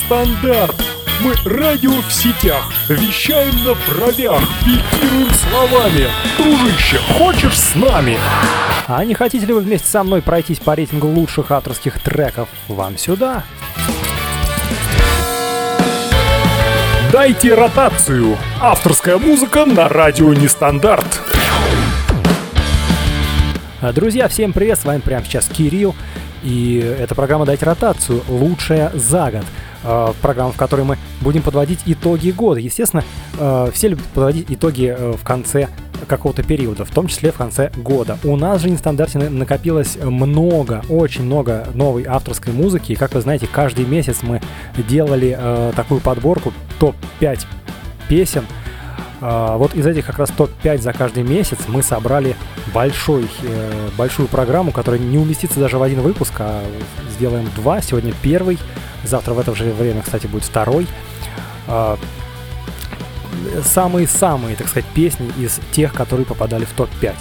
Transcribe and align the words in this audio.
нестандарт. 0.00 0.74
Мы 1.20 1.34
радио 1.44 1.90
в 1.90 2.10
сетях, 2.12 2.72
вещаем 2.88 3.54
на 3.64 3.74
бровях, 3.74 4.40
пикируем 4.60 5.30
словами. 5.30 6.06
Дружище, 6.38 6.98
хочешь 7.18 7.58
с 7.58 7.74
нами? 7.74 8.16
А 8.86 9.04
не 9.04 9.14
хотите 9.14 9.44
ли 9.44 9.52
вы 9.52 9.60
вместе 9.60 9.86
со 9.86 10.02
мной 10.02 10.22
пройтись 10.22 10.58
по 10.58 10.74
рейтингу 10.74 11.08
лучших 11.08 11.50
авторских 11.50 12.00
треков? 12.00 12.48
Вам 12.68 12.96
сюда. 12.96 13.44
Дайте 17.12 17.54
ротацию. 17.54 18.38
Авторская 18.60 19.18
музыка 19.18 19.66
на 19.66 19.88
радио 19.88 20.32
Нестандарт. 20.32 21.20
Друзья, 23.94 24.28
всем 24.28 24.52
привет, 24.52 24.78
с 24.78 24.84
вами 24.84 25.00
прямо 25.00 25.24
сейчас 25.24 25.46
Кирилл. 25.48 25.94
И 26.42 26.78
это 26.98 27.14
программа 27.14 27.44
«Дайте 27.44 27.66
ротацию. 27.66 28.22
Лучшая 28.28 28.90
за 28.94 29.30
год». 29.30 29.44
Э, 29.82 30.12
программа, 30.20 30.52
в 30.52 30.56
которой 30.56 30.82
мы 30.82 30.98
будем 31.20 31.42
подводить 31.42 31.80
итоги 31.86 32.30
года. 32.30 32.60
Естественно, 32.60 33.04
э, 33.38 33.70
все 33.72 33.88
любят 33.88 34.04
подводить 34.14 34.46
итоги 34.48 34.94
э, 34.96 35.12
в 35.12 35.24
конце 35.24 35.68
какого-то 36.06 36.42
периода, 36.42 36.84
в 36.84 36.90
том 36.90 37.06
числе 37.06 37.32
в 37.32 37.36
конце 37.36 37.70
года. 37.76 38.18
У 38.24 38.36
нас 38.36 38.60
же 38.60 38.68
в 38.68 38.72
нестандарте 38.72 39.18
накопилось 39.18 39.96
много, 39.96 40.82
очень 40.88 41.24
много 41.24 41.66
новой 41.74 42.04
авторской 42.04 42.52
музыки. 42.52 42.92
И, 42.92 42.94
как 42.94 43.14
вы 43.14 43.20
знаете, 43.20 43.46
каждый 43.50 43.84
месяц 43.86 44.18
мы 44.22 44.40
делали 44.76 45.36
э, 45.38 45.72
такую 45.74 46.00
подборку 46.00 46.52
топ-5 46.78 47.40
песен. 48.08 48.44
Э, 49.20 49.56
вот 49.56 49.74
из 49.74 49.86
этих 49.86 50.06
как 50.06 50.18
раз 50.18 50.30
топ-5 50.30 50.78
за 50.82 50.92
каждый 50.92 51.22
месяц 51.22 51.58
мы 51.68 51.82
собрали 51.82 52.36
большой, 52.74 53.26
э, 53.42 53.88
большую 53.96 54.28
программу, 54.28 54.72
которая 54.72 55.00
не 55.00 55.18
уместится 55.18 55.60
даже 55.60 55.78
в 55.78 55.82
один 55.82 56.00
выпуск, 56.00 56.34
а 56.38 56.62
сделаем 57.16 57.48
два. 57.56 57.80
Сегодня 57.82 58.12
первый, 58.22 58.58
завтра 59.04 59.34
в 59.34 59.38
это 59.38 59.54
же 59.54 59.64
время, 59.72 60.02
кстати, 60.02 60.26
будет 60.26 60.44
второй. 60.44 60.86
Э, 61.66 61.96
самые-самые, 63.64 64.56
так 64.56 64.68
сказать, 64.68 64.88
песни 64.94 65.30
из 65.38 65.60
тех, 65.72 65.92
которые 65.94 66.26
попадали 66.26 66.64
в 66.64 66.72
топ-5. 66.72 67.14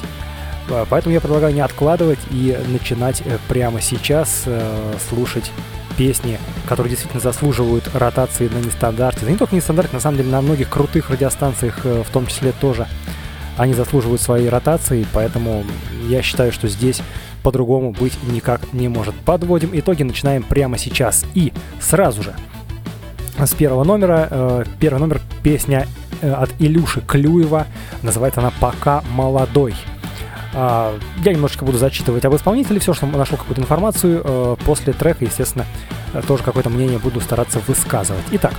А, 0.72 0.86
поэтому 0.90 1.14
я 1.14 1.22
предлагаю 1.22 1.54
не 1.54 1.62
откладывать 1.62 2.20
и 2.32 2.58
начинать 2.68 3.22
э, 3.26 3.38
прямо 3.48 3.82
сейчас 3.82 4.44
э, 4.46 4.94
слушать 5.10 5.52
песни, 5.98 6.40
которые 6.68 6.92
действительно 6.92 7.22
заслуживают 7.22 7.90
ротации 7.94 8.48
на 8.48 8.60
нестандарте. 8.60 9.26
Да 9.26 9.32
не 9.32 9.38
только 9.38 9.56
нестандарте, 9.56 9.94
на 9.94 10.00
самом 10.00 10.18
деле 10.18 10.30
на 10.30 10.42
многих 10.42 10.70
крутых 10.70 11.10
радиостанциях 11.10 11.86
э, 11.86 12.04
в 12.04 12.12
том 12.12 12.28
числе 12.28 12.52
тоже 12.52 12.88
они 13.58 13.74
заслуживают 13.74 14.22
своей 14.22 14.48
ротации, 14.48 15.06
поэтому 15.12 15.66
я 16.08 16.22
считаю, 16.22 16.54
что 16.54 16.70
здесь 16.70 17.02
по-другому 17.50 17.92
быть 17.92 18.14
никак 18.32 18.74
не 18.74 18.90
может. 18.90 19.16
Подводим 19.26 19.72
итоги, 19.74 20.04
начинаем 20.04 20.44
прямо 20.44 20.78
сейчас. 20.78 21.26
И 21.34 21.52
сразу 21.82 22.22
же 22.22 22.36
с 23.40 23.54
первого 23.56 23.84
номера, 23.84 24.28
э, 24.30 24.66
первый 24.80 25.00
номер 25.00 25.20
песня 25.42 25.88
э, 26.22 26.32
от 26.32 26.52
Илюши 26.60 27.02
Клюева, 27.02 27.66
называется 28.04 28.42
она 28.42 28.54
«Пока 28.60 29.02
молодой». 29.16 29.74
А, 30.54 30.96
я 31.24 31.34
немножечко 31.34 31.66
буду 31.66 31.80
зачитывать 31.80 32.24
об 32.24 32.36
исполнителе, 32.36 32.80
все, 32.80 32.94
что 32.94 33.08
нашел 33.08 33.36
какую-то 33.36 33.62
информацию. 33.62 34.22
Э, 34.24 34.56
после 34.64 34.94
трека, 34.94 35.26
естественно, 35.26 35.66
э, 36.14 36.22
тоже 36.28 36.44
какое-то 36.44 36.70
мнение 36.70 37.00
буду 37.00 37.20
стараться 37.22 37.60
высказывать. 37.66 38.26
Итак, 38.32 38.54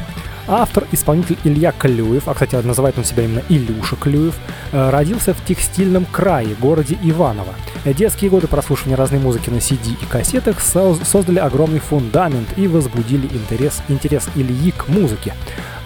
автор, 0.47 0.87
исполнитель 0.93 1.39
Илья 1.45 1.73
Клюев, 1.73 2.29
а, 2.29 2.35
кстати, 2.35 2.55
называет 2.57 2.99
он 2.99 3.05
себя 3.05 3.25
именно 3.25 3.43
Илюша 3.49 3.97
Клюев, 3.97 4.35
э, 4.73 4.91
родился 4.91 5.35
в 5.35 5.45
текстильном 5.45 6.05
крае, 6.05 6.55
городе 6.55 6.99
Иваново. 7.03 7.55
Детские 7.85 8.31
годы 8.31 8.47
прослушивания 8.47 8.97
разной 8.97 9.21
музыки 9.21 9.51
на 9.51 9.57
CD 9.57 9.97
и 10.01 10.05
кассетах 10.05 10.61
создали 10.61 11.39
огромный 11.39 11.81
фундамент 11.81 12.49
и 12.57 12.67
возбудили 12.69 13.27
интерес, 13.27 13.83
интерес 13.89 14.29
Ильи 14.35 14.73
к 14.73 14.89
музыке. 14.89 15.35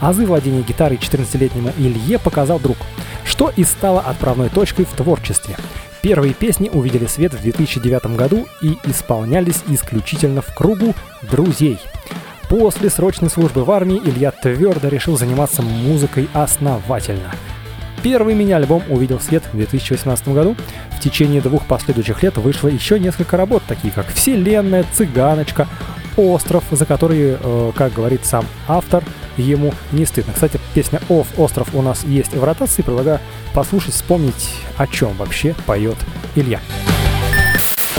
Азы 0.01 0.27
владения 0.27 0.63
гитарой 0.63 0.99
14-летнему 0.99 1.73
Илье 1.79 2.19
показал 2.19 2.59
друг, 2.59 2.77
что 3.25 3.53
и 3.55 3.65
стало 3.65 4.01
отправной 4.01 4.49
точкой 4.49 4.85
в 4.85 4.93
творчестве. 4.93 5.57
Первые 6.03 6.35
песни 6.35 6.69
увидели 6.69 7.07
свет 7.07 7.33
в 7.33 7.41
2009 7.41 8.15
году 8.17 8.47
и 8.61 8.77
исполнялись 8.85 9.63
исключительно 9.69 10.43
в 10.43 10.55
кругу 10.55 10.95
друзей. 11.23 11.79
После 12.57 12.89
срочной 12.89 13.31
службы 13.31 13.65
в 13.65 13.71
армии 13.73 14.01
Илья 14.05 14.31
твердо 14.31 14.87
решил 14.87 15.19
заниматься 15.19 15.61
музыкой 15.61 16.29
основательно. 16.35 17.35
Первый 18.01 18.37
мини-альбом 18.37 18.85
увидел 18.91 19.19
свет 19.19 19.43
в 19.53 19.57
2018 19.57 20.29
году. 20.29 20.55
В 20.93 21.01
течение 21.01 21.41
двух 21.41 21.67
последующих 21.67 22.23
лет 22.23 22.37
вышло 22.37 22.69
еще 22.69 23.01
несколько 23.01 23.37
работ, 23.37 23.65
такие 23.67 23.93
как 23.93 24.07
«Вселенная», 24.07 24.85
«Цыганочка», 24.93 25.67
«Остров», 26.17 26.63
за 26.71 26.87
которые, 26.87 27.39
э, 27.43 27.73
как 27.75 27.93
говорит 27.93 28.25
сам 28.25 28.45
автор, 28.69 29.03
ему 29.37 29.75
не 29.91 30.07
стыдно. 30.07 30.33
Кстати, 30.33 30.61
песня 30.75 31.01
«Оф 31.09 31.27
остров» 31.37 31.75
у 31.75 31.83
нас 31.83 32.05
есть 32.05 32.35
в 32.35 32.45
ротации. 32.45 32.83
Предлагаю 32.83 33.19
послушать, 33.53 33.95
вспомнить, 33.95 34.55
о 34.77 34.87
чем 34.87 35.13
вообще 35.17 35.57
поет 35.67 35.97
Илья. 36.37 36.61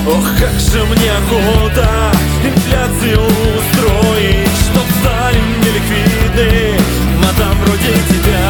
Ох, 0.07 0.28
как 0.39 0.59
же 0.59 0.83
мне 0.83 1.11
охота 1.11 2.11
инфляцию 2.44 3.19
устроить 3.22 4.57
Чтоб 4.69 4.85
стали 5.01 5.39
неликвидны 5.63 6.78
мадам 7.17 7.57
вроде 7.63 7.94
тебя. 8.09 8.45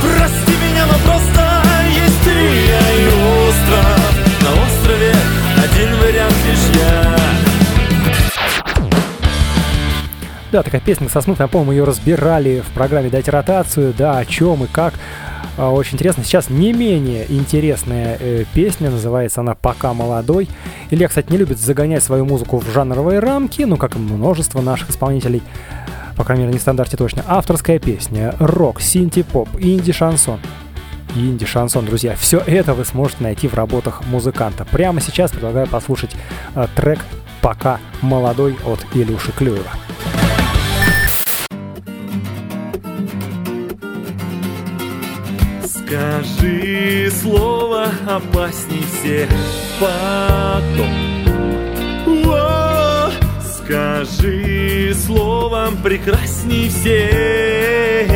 Прости 0.00 0.52
меня, 0.62 0.86
но 0.86 0.98
просто 1.04 1.62
есть 1.92 2.22
ты, 2.24 2.30
я 2.30 2.86
и 2.94 3.06
остров 3.48 4.12
На 4.42 4.50
острове 4.62 5.14
один 5.62 5.96
вариант 5.98 6.34
лишь 6.46 6.80
я. 6.80 7.16
Да, 10.52 10.62
такая 10.62 10.80
песня 10.80 11.08
со 11.08 11.20
смыслом, 11.20 11.46
я 11.46 11.48
помню, 11.48 11.66
мы 11.66 11.74
ее 11.74 11.82
разбирали 11.82 12.62
в 12.64 12.72
программе 12.72 13.10
«Дайте 13.10 13.32
ротацию», 13.32 13.92
да, 13.92 14.18
о 14.18 14.24
чем 14.24 14.62
и 14.62 14.68
как. 14.68 14.94
А, 15.56 15.70
очень 15.70 15.94
интересно. 15.94 16.24
Сейчас 16.24 16.50
не 16.50 16.72
менее 16.72 17.26
интересная 17.28 18.16
э, 18.18 18.44
песня, 18.54 18.90
называется 18.90 19.40
она 19.40 19.54
«Пока 19.54 19.92
молодой». 19.94 20.48
Илья, 20.90 21.08
кстати, 21.08 21.30
не 21.30 21.38
любит 21.38 21.58
загонять 21.58 22.02
свою 22.02 22.24
музыку 22.24 22.58
в 22.58 22.68
жанровые 22.70 23.20
рамки, 23.20 23.62
ну, 23.62 23.76
как 23.76 23.94
и 23.96 23.98
множество 23.98 24.60
наших 24.60 24.90
исполнителей. 24.90 25.42
По 26.16 26.24
крайней 26.24 26.44
мере, 26.44 26.54
не 26.54 26.60
стандарте 26.60 26.96
точно. 26.96 27.24
Авторская 27.26 27.78
песня, 27.78 28.34
рок, 28.38 28.80
синти-поп, 28.80 29.48
инди-шансон 29.58 30.40
инди-шансон, 31.16 31.86
друзья. 31.86 32.16
Все 32.16 32.38
это 32.38 32.74
вы 32.74 32.84
сможете 32.84 33.22
найти 33.22 33.48
в 33.48 33.54
работах 33.54 34.02
музыканта. 34.06 34.64
Прямо 34.64 35.00
сейчас 35.00 35.30
предлагаю 35.30 35.66
послушать 35.66 36.10
э, 36.54 36.66
трек 36.74 36.98
«Пока 37.40 37.78
молодой» 38.00 38.56
от 38.64 38.84
Илюши 38.94 39.32
Клюева. 39.32 39.70
Скажи 45.86 47.10
слово 47.10 47.90
опасней 48.06 48.82
всех. 48.84 49.28
Потом. 49.78 51.14
Скажи 53.42 54.94
словом 54.94 55.76
прекрасней 55.82 56.70
всех. 56.70 58.08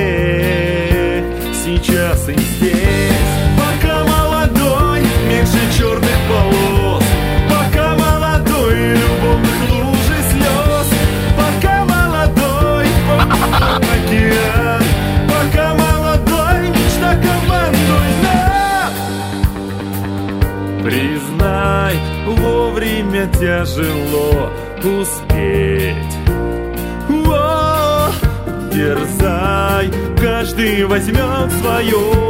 Сейчас 1.54 2.28
и 2.30 2.38
здесь. 2.38 3.12
Пока 3.58 4.04
молодой, 4.04 5.02
меньше 5.28 5.60
черных 5.76 6.18
полос 6.28 7.04
Пока 7.50 7.96
молодой, 7.96 8.94
любовных 8.94 9.70
луж 9.70 10.06
и 10.08 10.22
слез 10.30 10.88
Пока 11.36 11.84
молодой, 11.84 12.86
океан 13.80 14.67
вовремя 22.34 23.26
тяжело 23.26 24.50
успеть. 24.82 25.96
О, 27.08 28.10
Дерзай, 28.72 29.90
каждый 30.20 30.84
возьмет 30.84 31.50
свое. 31.60 32.28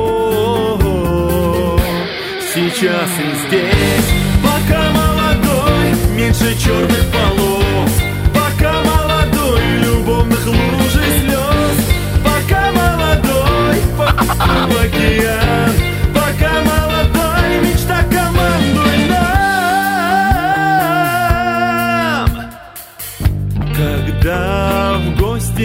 Сейчас 2.55 3.11
и 3.19 3.47
здесь, 3.47 4.11
пока 4.43 4.91
молодой, 4.91 6.17
меньше 6.17 6.59
черных 6.59 7.05
полос. 7.13 7.93
Пока 8.35 8.73
молодой, 8.83 9.63
любовных 9.85 10.47
луж 10.47 10.95
и 10.95 11.21
слез. 11.21 11.79
Пока 12.25 12.73
молодой, 12.73 13.77
океан 14.85 15.98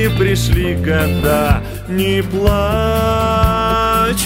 не 0.03 0.09
пришли 0.09 0.75
года, 0.75 1.63
не 1.87 2.21
плачь. 2.21 2.43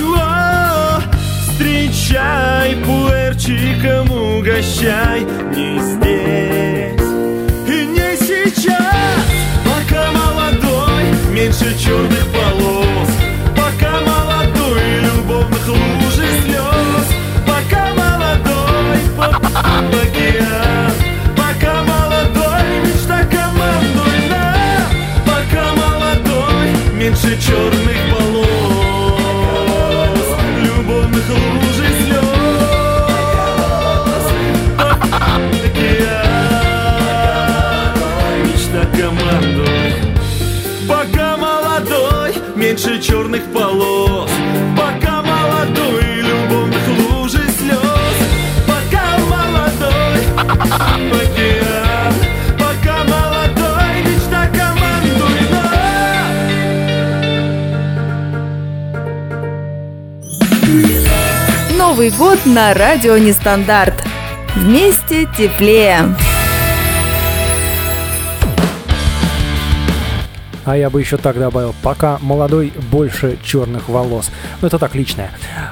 О, 0.01 0.99
встречай, 1.43 2.75
пуэрчиком 2.77 4.11
угощай, 4.11 5.21
не 5.55 5.79
здесь 5.79 6.99
и 7.67 7.85
не 7.85 8.17
сейчас. 8.17 9.23
Пока 9.65 10.11
молодой, 10.11 11.03
меньше 11.31 11.77
черных 11.77 12.25
полос, 12.33 13.09
пока 13.55 14.01
молодой, 14.01 14.81
любовных 15.01 15.67
луж 15.67 16.15
и 16.15 16.41
слез, 16.41 17.07
пока 17.45 17.93
молодой, 17.93 18.99
по, 19.15 19.27
по, 19.39 19.49
więcej 27.07 27.37
czarnych 27.37 28.11
bal 28.11 28.26
Новый 62.07 62.19
год 62.19 62.45
на 62.45 62.73
радио 62.73 63.17
Нестандарт. 63.17 63.93
Вместе 64.55 65.27
теплее. 65.37 66.15
А 70.63 70.77
я 70.77 70.89
бы 70.89 71.01
еще 71.01 71.17
так 71.17 71.37
добавил, 71.37 71.75
пока 71.83 72.17
молодой, 72.21 72.71
больше 72.91 73.37
черных 73.43 73.89
волос. 73.89 74.31
Ну, 74.61 74.67
это 74.67 74.79
так 74.79 74.95
личное. 74.95 75.31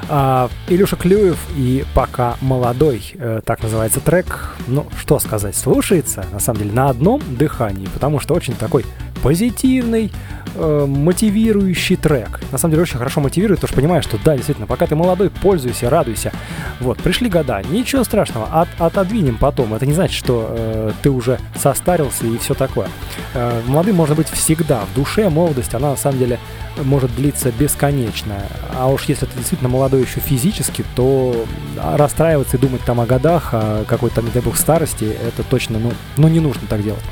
А, 0.10 0.50
Илюша 0.68 0.98
Клюев 0.98 1.38
и 1.56 1.86
«Пока 1.94 2.36
молодой», 2.42 3.14
э, 3.14 3.40
так 3.46 3.64
называется 3.64 4.02
трек. 4.02 4.56
Ну, 4.68 4.88
что 5.00 5.20
сказать, 5.20 5.56
слушается, 5.56 6.26
на 6.34 6.40
самом 6.40 6.60
деле, 6.60 6.74
на 6.74 6.90
одном 6.90 7.22
дыхании, 7.30 7.88
потому 7.94 8.20
что 8.20 8.34
очень 8.34 8.56
такой 8.56 8.86
позитивный, 9.24 10.12
э, 10.56 10.86
мотивирующий 10.88 11.96
трек. 11.96 12.40
На 12.52 12.58
самом 12.58 12.72
деле 12.72 12.84
очень 12.84 12.98
хорошо 12.98 13.22
мотивирует, 13.22 13.60
потому 13.60 13.74
что 13.74 13.82
понимаешь, 13.82 14.04
что 14.06 14.18
да, 14.24 14.36
действительно, 14.36 14.68
пока 14.68 14.88
ты 14.88 14.96
молодой, 14.96 15.30
пользуйся, 15.30 15.90
радуйся. 15.90 16.32
Вот, 16.80 16.98
пришли 17.00 17.30
года, 17.30 17.62
ничего 17.70 18.04
страшного, 18.04 18.48
от, 18.62 18.70
отодвинем 18.80 19.38
потом. 19.38 19.74
Это 19.74 19.86
не 19.86 19.94
значит, 19.94 20.16
что 20.16 20.48
э, 20.50 20.92
ты 21.02 21.10
уже 21.10 21.40
состарился 21.56 22.26
и 22.26 22.38
все 22.38 22.54
такое. 22.54 22.88
Э, 23.34 23.62
молодым 23.68 23.96
можно 23.96 24.16
быть 24.16 24.30
всегда. 24.30 24.82
В 24.92 24.96
душе 24.96 25.30
молодость, 25.30 25.74
она 25.74 25.92
на 25.92 25.98
самом 25.98 26.20
деле 26.20 26.40
может 26.84 27.16
длиться 27.16 27.52
бесконечно. 27.52 28.36
А 28.78 28.88
уж 28.88 29.06
если 29.06 29.26
ты 29.26 29.38
действительно 29.38 29.70
молодой 29.70 30.02
еще 30.02 30.20
физически, 30.20 30.84
то 30.96 31.46
расстраиваться 31.78 32.58
и 32.58 32.60
думать 32.60 32.82
там 32.86 33.00
о 33.00 33.06
годах, 33.06 33.50
о 33.54 33.86
какой-то, 33.86 34.22
не 34.22 34.30
дай 34.30 34.42
бог, 34.42 34.58
старости, 34.58 35.06
это 35.06 35.44
точно, 35.44 35.80
ну, 35.80 35.92
ну 36.18 36.28
не 36.28 36.40
нужно 36.40 36.64
так 36.68 36.84
делать. 36.84 37.04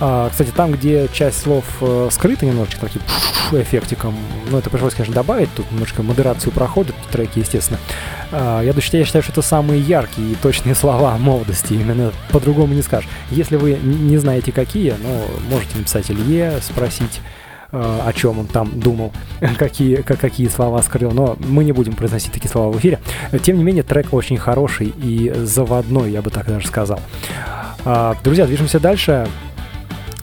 А, 0.00 0.30
кстати, 0.30 0.50
там, 0.50 0.72
где 0.72 1.08
часть 1.12 1.42
слов 1.42 1.64
э, 1.82 2.08
скрыта 2.10 2.46
немножечко 2.46 2.80
таким 2.80 3.02
эффектиком, 3.52 4.14
ну, 4.50 4.58
это 4.58 4.70
пришлось, 4.70 4.94
конечно, 4.94 5.14
добавить, 5.14 5.52
тут 5.54 5.70
немножко 5.70 6.02
модерацию 6.02 6.52
проходит 6.52 6.94
в 7.06 7.12
треке, 7.12 7.40
естественно. 7.40 7.78
А, 8.32 8.62
я, 8.62 8.72
я 8.72 8.80
считаю, 8.80 9.04
что 9.04 9.32
это 9.32 9.42
самые 9.42 9.80
яркие 9.82 10.32
и 10.32 10.34
точные 10.36 10.74
слова 10.74 11.18
молодости, 11.18 11.74
именно 11.74 12.12
по-другому 12.30 12.72
не 12.72 12.80
скажешь. 12.80 13.10
Если 13.30 13.56
вы 13.56 13.78
не 13.82 14.16
знаете, 14.16 14.52
какие, 14.52 14.94
ну, 15.02 15.26
можете 15.50 15.76
написать 15.76 16.10
Илье, 16.10 16.54
спросить, 16.62 17.20
э, 17.70 18.00
о 18.06 18.12
чем 18.14 18.38
он 18.38 18.46
там 18.46 18.80
думал, 18.80 19.12
какие, 19.58 19.96
какие 19.96 20.48
слова 20.48 20.80
скрыл, 20.80 21.10
но 21.10 21.36
мы 21.40 21.64
не 21.64 21.72
будем 21.72 21.92
произносить 21.92 22.32
такие 22.32 22.50
слова 22.50 22.72
в 22.72 22.78
эфире. 22.78 23.00
Тем 23.42 23.58
не 23.58 23.64
менее, 23.64 23.82
трек 23.82 24.14
очень 24.14 24.38
хороший 24.38 24.94
и 24.96 25.30
заводной, 25.44 26.10
я 26.10 26.22
бы 26.22 26.30
так 26.30 26.46
даже 26.46 26.66
сказал. 26.66 27.00
А, 27.84 28.14
друзья, 28.22 28.46
движемся 28.46 28.78
дальше. 28.78 29.26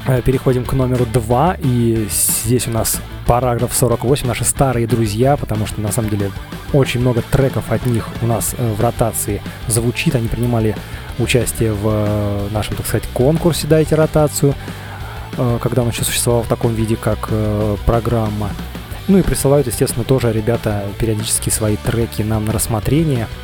Э, 0.07 0.21
переходим 0.21 0.63
к 0.63 0.71
номеру 0.71 1.05
2, 1.05 1.57
и 1.59 2.07
здесь 2.09 2.67
у 2.67 2.71
нас 2.71 3.01
параграф 3.25 3.73
48, 3.73 4.25
наши 4.25 4.45
старые 4.45 4.87
друзья, 4.87 5.35
потому 5.35 5.67
что 5.67 5.81
на 5.81 5.91
самом 5.91 6.09
деле 6.09 6.31
очень 6.71 7.01
много 7.01 7.21
треков 7.21 7.69
от 7.71 7.85
них 7.85 8.07
у 8.21 8.25
нас 8.25 8.55
э, 8.57 8.73
в 8.73 8.79
ротации 8.79 9.41
звучит, 9.67 10.15
они 10.15 10.29
принимали 10.29 10.77
участие 11.19 11.73
в 11.73 11.81
э, 11.85 12.47
нашем, 12.51 12.77
так 12.77 12.85
сказать, 12.85 13.07
конкурсе 13.13 13.67
«Дайте 13.67 13.95
ротацию», 13.95 14.55
когда 15.61 15.83
он 15.83 15.89
еще 15.89 16.03
существовал 16.03 16.41
в 16.41 16.47
таком 16.47 16.73
виде, 16.73 16.95
как 16.95 17.29
программа. 17.85 18.49
Ну 19.07 19.19
и 19.19 19.21
присылают, 19.21 19.67
естественно, 19.67 20.03
тоже 20.03 20.33
ребята 20.33 20.85
периодически 20.97 21.51
свои 21.51 21.75
треки 21.75 22.23
нам 22.23 22.45
на 22.45 22.53
рассмотрение– 22.53 23.27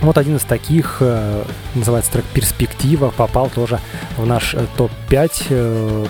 вот 0.00 0.18
один 0.18 0.36
из 0.36 0.42
таких, 0.42 0.98
э, 1.00 1.44
называется 1.74 2.12
трек 2.12 2.24
«Перспектива», 2.32 3.10
попал 3.10 3.50
тоже 3.50 3.78
в 4.16 4.26
наш 4.26 4.54
э, 4.54 4.66
топ-5 4.76 5.46
э, 5.50 6.06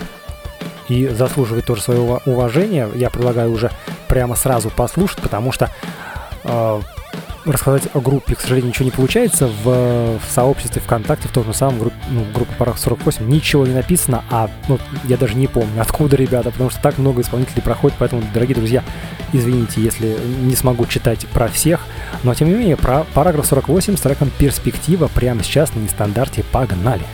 и 0.88 1.08
заслуживает 1.08 1.66
тоже 1.66 1.82
своего 1.82 2.20
уважения. 2.26 2.88
Я 2.94 3.10
предлагаю 3.10 3.52
уже 3.52 3.70
прямо 4.08 4.36
сразу 4.36 4.70
послушать, 4.70 5.18
потому 5.18 5.52
что 5.52 5.70
рассказать 7.44 7.84
о 7.94 8.00
группе, 8.00 8.34
к 8.34 8.40
сожалению, 8.40 8.70
ничего 8.70 8.84
не 8.84 8.90
получается. 8.90 9.46
В, 9.46 10.18
в 10.18 10.30
сообществе 10.30 10.80
ВКонтакте, 10.82 11.28
в 11.28 11.32
том 11.32 11.44
же 11.44 11.54
самом 11.54 11.78
группе, 11.78 11.96
ну, 12.10 12.24
группе 12.34 12.52
Парах 12.58 12.78
48, 12.78 13.28
ничего 13.28 13.66
не 13.66 13.74
написано, 13.74 14.24
а 14.30 14.50
ну, 14.68 14.78
я 15.04 15.16
даже 15.16 15.34
не 15.34 15.46
помню, 15.46 15.80
откуда 15.80 16.16
ребята, 16.16 16.50
потому 16.50 16.70
что 16.70 16.80
так 16.80 16.98
много 16.98 17.22
исполнителей 17.22 17.62
проходит, 17.62 17.96
поэтому, 17.98 18.22
дорогие 18.34 18.54
друзья, 18.54 18.84
извините, 19.32 19.80
если 19.80 20.16
не 20.42 20.56
смогу 20.56 20.86
читать 20.86 21.26
про 21.28 21.48
всех, 21.48 21.80
но 22.22 22.34
тем 22.34 22.48
не 22.48 22.54
менее, 22.54 22.76
про 22.76 23.04
параграф 23.14 23.46
48 23.46 23.96
с 23.96 24.00
треком 24.00 24.30
«Перспектива» 24.38 25.08
прямо 25.08 25.42
сейчас 25.42 25.74
на 25.74 25.80
нестандарте 25.80 26.44
«Погнали». 26.52 27.04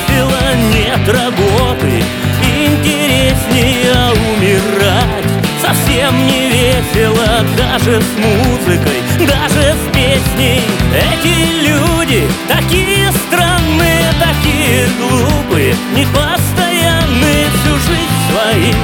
профила 0.00 0.54
нет 0.72 1.08
работы 1.08 2.02
Интереснее 2.42 3.94
умирать. 4.34 5.24
Совсем 5.62 6.26
не 6.26 6.48
весело 6.48 7.44
даже 7.56 8.00
с 8.00 8.16
музыкой 8.16 9.02
Даже 9.20 9.74
с 9.74 9.94
песней. 9.94 10.60
Эти 10.94 11.68
люди 11.68 12.26
такие 12.48 13.10
странные, 13.26 14.12
такие 14.18 14.86
глупые 14.98 15.74
Непостоянные 15.94 17.46
всю 17.54 17.74
жизнь 17.74 18.20
своих. 18.30 18.76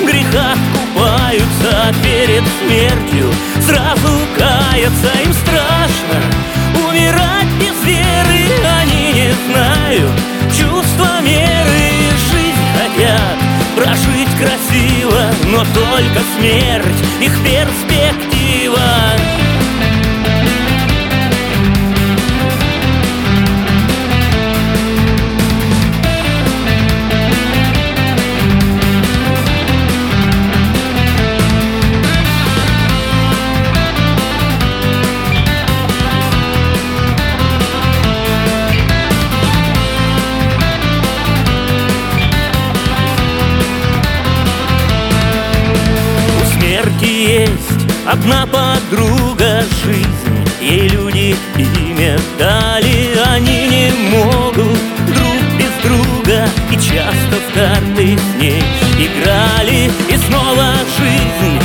Грехах 0.00 0.58
купаются 0.72 1.94
перед 2.02 2.42
смертью 2.60 3.32
Сразу 3.66 4.08
каяться 4.36 5.12
им 5.24 5.32
страшно. 5.32 6.20
Умирать 6.88 7.48
без 7.58 7.86
веры 7.86 8.23
знаю 9.48 10.10
чувства 10.48 11.20
меры 11.22 11.84
и 12.00 12.10
жизнь 12.30 12.66
хотят 12.78 13.38
Прожить 13.76 14.28
красиво, 14.38 15.20
но 15.46 15.58
только 15.74 16.20
смерть 16.38 17.02
Их 17.20 17.32
перспектива. 17.42 19.13
Одна 48.14 48.46
подруга 48.46 49.64
жизнь, 49.84 50.48
ей 50.60 50.86
люди 50.86 51.34
имя 51.58 52.16
дали 52.38 53.12
Они 53.26 53.66
не 53.66 53.90
могут 54.12 54.78
друг 55.08 55.40
без 55.58 55.72
друга 55.82 56.48
И 56.70 56.74
часто 56.76 57.36
в 57.44 57.54
карты 57.54 58.16
с 58.16 58.40
ней 58.40 58.62
играли 59.00 59.90
И 60.08 60.16
снова 60.28 60.74
жизнь 60.96 61.58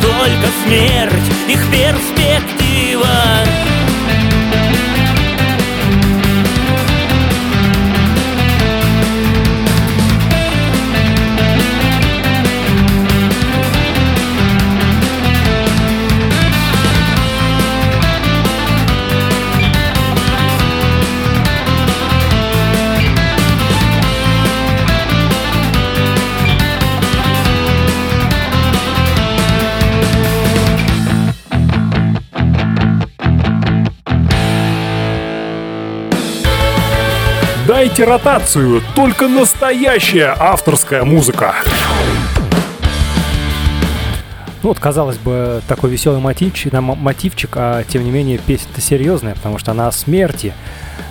только 0.00 0.48
смерть 0.64 1.30
их 1.48 1.60
перспектива. 1.70 2.59
Дайте 38.00 38.12
ротацию, 38.12 38.80
только 38.96 39.28
настоящая 39.28 40.34
авторская 40.38 41.04
музыка. 41.04 41.56
Ну 44.62 44.70
вот, 44.70 44.78
казалось 44.78 45.18
бы, 45.18 45.60
такой 45.68 45.90
веселый 45.90 46.18
мотивчик, 46.18 46.72
мотивчик, 46.72 47.50
а 47.56 47.84
тем 47.84 48.02
не 48.04 48.10
менее 48.10 48.38
песня-то 48.38 48.80
серьезная, 48.80 49.34
потому 49.34 49.58
что 49.58 49.72
она 49.72 49.86
о 49.86 49.92
смерти, 49.92 50.54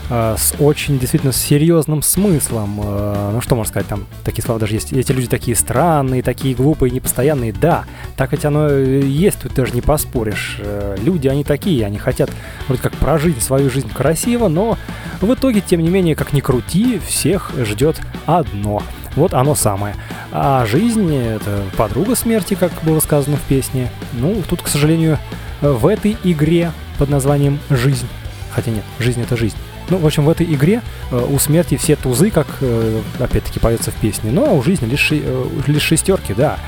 э, 0.10 0.36
с 0.36 0.55
очень 0.58 0.98
действительно 0.98 1.31
серьезным 1.31 2.01
смыслом. 2.01 2.81
Э, 2.84 3.31
ну 3.34 3.41
что 3.41 3.53
можно 3.55 3.69
сказать, 3.69 3.88
там 3.88 4.08
такие 4.24 4.43
слова 4.43 4.60
даже 4.60 4.74
есть. 4.74 4.91
Эти 4.91 5.12
люди 5.12 5.27
такие 5.27 5.55
странные, 5.55 6.24
такие 6.24 6.55
глупые, 6.55 6.89
непостоянные. 6.89 7.53
Да, 7.53 7.86
так 8.17 8.31
ведь 8.31 8.46
оно 8.46 8.67
есть, 8.67 9.41
тут 9.41 9.53
даже 9.53 9.74
не 9.74 9.81
поспоришь. 9.81 10.58
Э, 10.58 10.96
люди, 11.00 11.27
они 11.27 11.43
такие, 11.43 11.86
они 11.86 12.00
хотят 12.00 12.31
вроде 12.67 12.81
как 12.81 12.93
прожить 12.93 13.43
свою 13.43 13.69
жизнь 13.69 13.91
красиво, 13.93 14.48
но 14.48 14.75
в 15.21 15.33
итоге, 15.33 15.61
тем 15.61 15.81
не 15.81 15.89
менее, 15.89 16.15
как 16.15 16.33
ни 16.33 16.39
крути, 16.39 16.99
всех 17.05 17.51
ждет 17.57 17.99
одно. 18.25 18.81
Вот 19.15 19.33
оно 19.33 19.55
самое. 19.55 19.95
А 20.31 20.65
жизнь— 20.65 21.13
это 21.15 21.63
подруга 21.77 22.15
смерти, 22.15 22.53
как 22.53 22.71
было 22.83 22.99
сказано 22.99 23.38
в 23.38 23.41
песне. 23.41 23.89
Ну, 24.13 24.41
тут, 24.47 24.61
к 24.61 24.67
сожалению, 24.67 25.17
в 25.61 25.88
этой 25.88 26.15
игре 26.23 26.71
под 26.97 27.09
названием 27.09 27.59
«Жизнь», 27.69 28.07
хотя 28.51 28.71
нет, 28.71 28.83
«Жизнь— 28.99 29.21
это 29.23 29.35
жизнь», 29.35 29.57
ну, 29.89 29.97
в 29.97 30.05
общем, 30.05 30.23
в 30.23 30.29
этой 30.29 30.45
игре 30.45 30.81
э, 31.09 31.27
у 31.29 31.39
смерти 31.39 31.75
все 31.75 31.95
тузы, 31.95 32.29
как 32.29 32.47
э, 32.61 33.01
опять-таки 33.17 33.59
поется 33.59 33.89
в 33.89 33.95
песне, 33.95 34.29
но 34.31 34.55
у 34.55 34.61
жизни 34.61 34.85
лишь, 34.85 35.09
э, 35.11 35.45
лишь 35.65 35.81
шестерки, 35.81 36.33
да. 36.35 36.59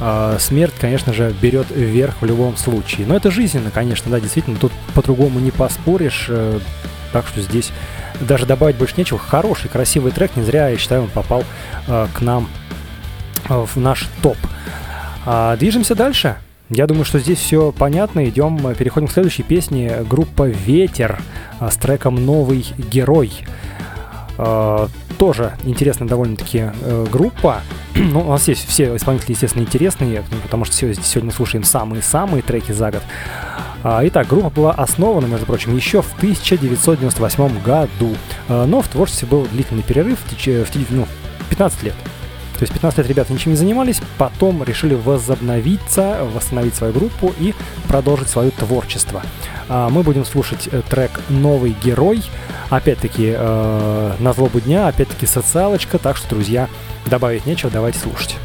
А 0.00 0.36
смерть, 0.40 0.74
конечно 0.80 1.12
же, 1.12 1.32
берет 1.40 1.68
вверх 1.70 2.16
в 2.20 2.24
любом 2.24 2.56
случае. 2.56 3.06
Но 3.06 3.14
это 3.14 3.30
жизненно, 3.30 3.70
конечно, 3.70 4.10
да, 4.10 4.18
действительно, 4.18 4.56
тут 4.56 4.72
по-другому 4.94 5.38
не 5.38 5.52
поспоришь. 5.52 6.26
э, 6.28 6.58
так 7.12 7.26
что 7.26 7.40
здесь 7.40 7.72
даже 8.20 8.46
добавить 8.46 8.76
больше 8.76 8.94
нечего. 8.96 9.18
Хороший, 9.18 9.68
красивый 9.68 10.12
трек, 10.12 10.36
не 10.36 10.42
зря, 10.42 10.68
я 10.68 10.76
считаю, 10.76 11.02
он 11.02 11.08
попал 11.08 11.44
э, 11.86 12.06
к 12.12 12.20
нам 12.20 12.48
э, 13.48 13.54
в 13.54 13.76
наш 13.76 14.08
топ. 14.22 14.36
А, 15.26 15.56
движемся 15.56 15.94
дальше. 15.94 16.36
Я 16.68 16.86
думаю, 16.86 17.04
что 17.04 17.18
здесь 17.18 17.38
все 17.38 17.72
понятно. 17.72 18.28
Идем, 18.28 18.66
э, 18.66 18.74
переходим 18.74 19.08
к 19.08 19.12
следующей 19.12 19.42
песне. 19.42 20.04
Группа 20.08 20.48
Ветер 20.48 21.20
э, 21.60 21.68
с 21.70 21.76
треком 21.76 22.24
Новый 22.24 22.64
герой. 22.78 23.32
Э, 24.38 24.86
тоже 25.18 25.52
интересная 25.64 26.08
довольно-таки 26.08 26.70
э, 26.72 27.06
группа. 27.10 27.62
ну, 27.94 28.20
у 28.20 28.30
нас 28.30 28.48
есть 28.48 28.66
все 28.68 28.96
исполнители, 28.96 29.32
естественно, 29.32 29.62
интересные, 29.62 30.22
потому 30.42 30.64
что 30.64 30.74
се- 30.74 30.94
сегодня 30.94 31.32
слушаем 31.32 31.64
самые-самые 31.64 32.42
треки 32.42 32.72
за 32.72 32.90
год. 32.92 33.02
А, 33.82 34.00
Итак, 34.06 34.26
группа 34.28 34.50
была 34.50 34.72
основана, 34.72 35.26
между 35.26 35.46
прочим, 35.46 35.74
еще 35.74 36.02
в 36.02 36.12
1998 36.18 37.60
году, 37.62 38.14
Э, 38.48 38.64
но 38.66 38.82
в 38.82 38.88
творчестве 38.88 39.26
был 39.28 39.46
длительный 39.46 39.82
перерыв, 39.82 40.18
в 40.18 40.30
теч- 40.32 40.64
в 40.64 40.70
те- 40.70 40.80
ну, 40.90 41.06
15 41.48 41.82
лет. 41.84 41.94
То 42.58 42.64
есть 42.64 42.72
15 42.74 42.98
лет 42.98 43.08
ребята 43.08 43.32
ничем 43.32 43.52
не 43.52 43.56
занимались, 43.56 44.02
потом 44.18 44.62
решили 44.64 44.94
возобновиться, 44.94 46.18
восстановить 46.34 46.74
свою 46.74 46.92
группу 46.92 47.32
и 47.38 47.54
продолжить 47.88 48.28
свое 48.28 48.50
творчество. 48.50 49.22
А, 49.68 49.88
Мы 49.88 50.02
будем 50.02 50.24
слушать 50.26 50.68
э, 50.70 50.82
трек 50.90 51.10
«Новый 51.30 51.74
герой». 51.82 52.22
Опять-таки, 52.68 53.32
э, 53.36 54.12
на 54.18 54.32
злобу 54.34 54.60
дня, 54.60 54.88
опять-таки 54.88 55.24
социалочка, 55.26 55.96
так 55.98 56.16
что, 56.18 56.28
друзья, 56.28 56.68
добавить 57.06 57.46
нечего, 57.46 57.70
давайте 57.70 57.98
слушать. 57.98 58.36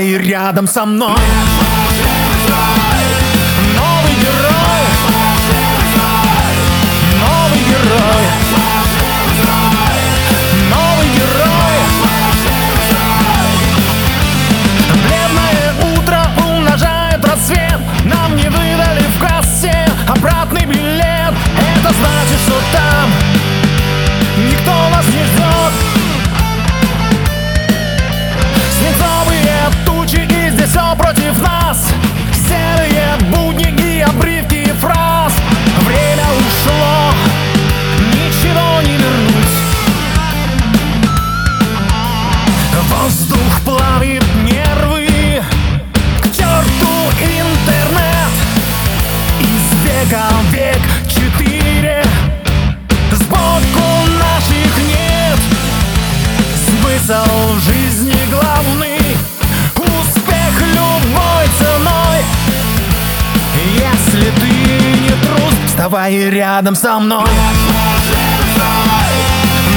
и 0.00 0.18
рядом 0.18 0.66
со 0.66 0.84
мной. 0.84 1.16
Новый 3.74 4.14
герой. 4.14 4.82
Новый 7.20 7.60
герой. 7.60 8.24
Новый 10.70 11.08
герой. 11.14 11.76
Бледное 15.06 15.74
утро 15.96 16.20
умножает 16.46 17.24
рассвет. 17.24 17.80
Нам 18.04 18.36
не 18.36 18.48
выдали 18.48 19.04
в 19.16 19.20
кассе 19.20 19.88
обратный 20.08 20.66
билет. 20.66 21.34
Это 21.78 21.94
значит, 21.94 22.40
что 22.44 22.60
там 22.72 23.10
никто 24.50 24.88
нас 24.90 25.05
все 30.76 30.94
против 30.96 31.42
нас. 31.42 31.88
Серые 32.34 33.16
будни 33.30 33.96
и 33.96 34.00
обрывки 34.02 34.55
Вставай 65.76 66.30
рядом 66.30 66.74
со 66.74 66.98
мной. 66.98 67.28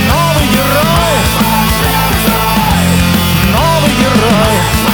Новый 0.08 0.48
герой. 0.48 1.18
Новый 3.52 3.92
герой 4.00 4.89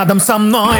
рядом 0.00 0.18
со 0.18 0.38
мной 0.38 0.78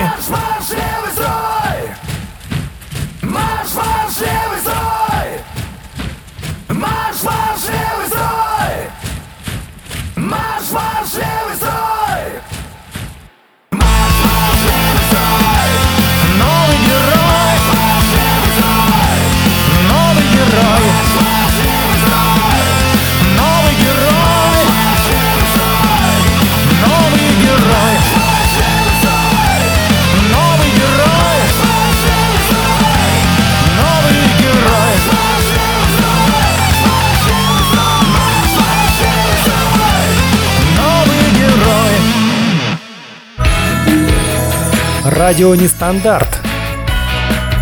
Радио 45.21 45.55
Нестандарт. 45.55 46.41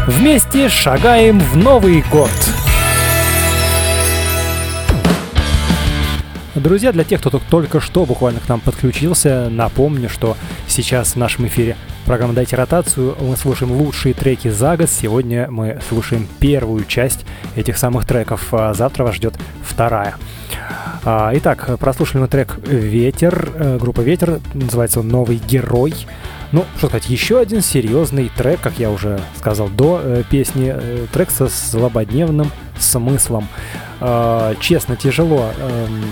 Вместе 0.07 0.69
шагаем 0.69 1.41
в 1.41 1.57
Новый 1.57 2.05
год. 2.09 2.31
Друзья, 6.55 6.93
для 6.93 7.03
тех, 7.03 7.19
кто 7.19 7.31
только 7.51 7.81
что 7.81 8.07
буквально 8.07 8.39
к 8.39 8.49
нам 8.49 8.61
подключился, 8.61 9.49
напомню, 9.51 10.09
что 10.09 10.37
сейчас 10.69 11.15
в 11.15 11.17
нашем 11.17 11.49
эфире 11.49 11.77
программа 12.07 12.33
«Дайте 12.33 12.55
ротацию». 12.55 13.17
Мы 13.21 13.37
слушаем 13.37 13.73
лучшие 13.73 14.15
треки 14.15 14.47
за 14.47 14.77
год. 14.77 14.89
Сегодня 14.89 15.51
мы 15.51 15.81
слушаем 15.89 16.29
первую 16.39 16.85
часть 16.85 17.27
этих 17.57 17.77
самых 17.77 18.07
треков. 18.07 18.55
А 18.55 18.73
завтра 18.73 19.03
вас 19.03 19.17
ждет 19.17 19.35
вторая. 19.65 20.15
А, 21.05 21.33
Итак, 21.35 21.77
прослушали 21.81 22.21
мы 22.21 22.29
трек 22.29 22.57
«Ветер», 22.65 23.51
э, 23.53 23.79
группа 23.81 24.01
«Ветер», 24.03 24.39
называется 24.55 25.01
он 25.01 25.09
«Новый 25.09 25.39
герой». 25.39 25.93
Ну, 26.51 26.65
что 26.79 26.89
сказать, 26.89 27.11
еще 27.11 27.39
один 27.39 27.61
серьезный 27.61 28.31
трек, 28.35 28.61
как 28.61 28.79
я 28.79 28.91
уже 28.91 29.21
сказал 29.37 29.69
до 29.69 30.01
э, 30.03 30.23
песни, 30.31 30.73
э, 30.75 31.07
трек 31.13 31.31
со 31.31 31.47
злободневным 31.49 32.51
смыслом. 32.79 33.49
Э, 34.01 34.55
честно, 34.59 34.97
тяжело, 34.97 35.51
эм, 35.59 36.05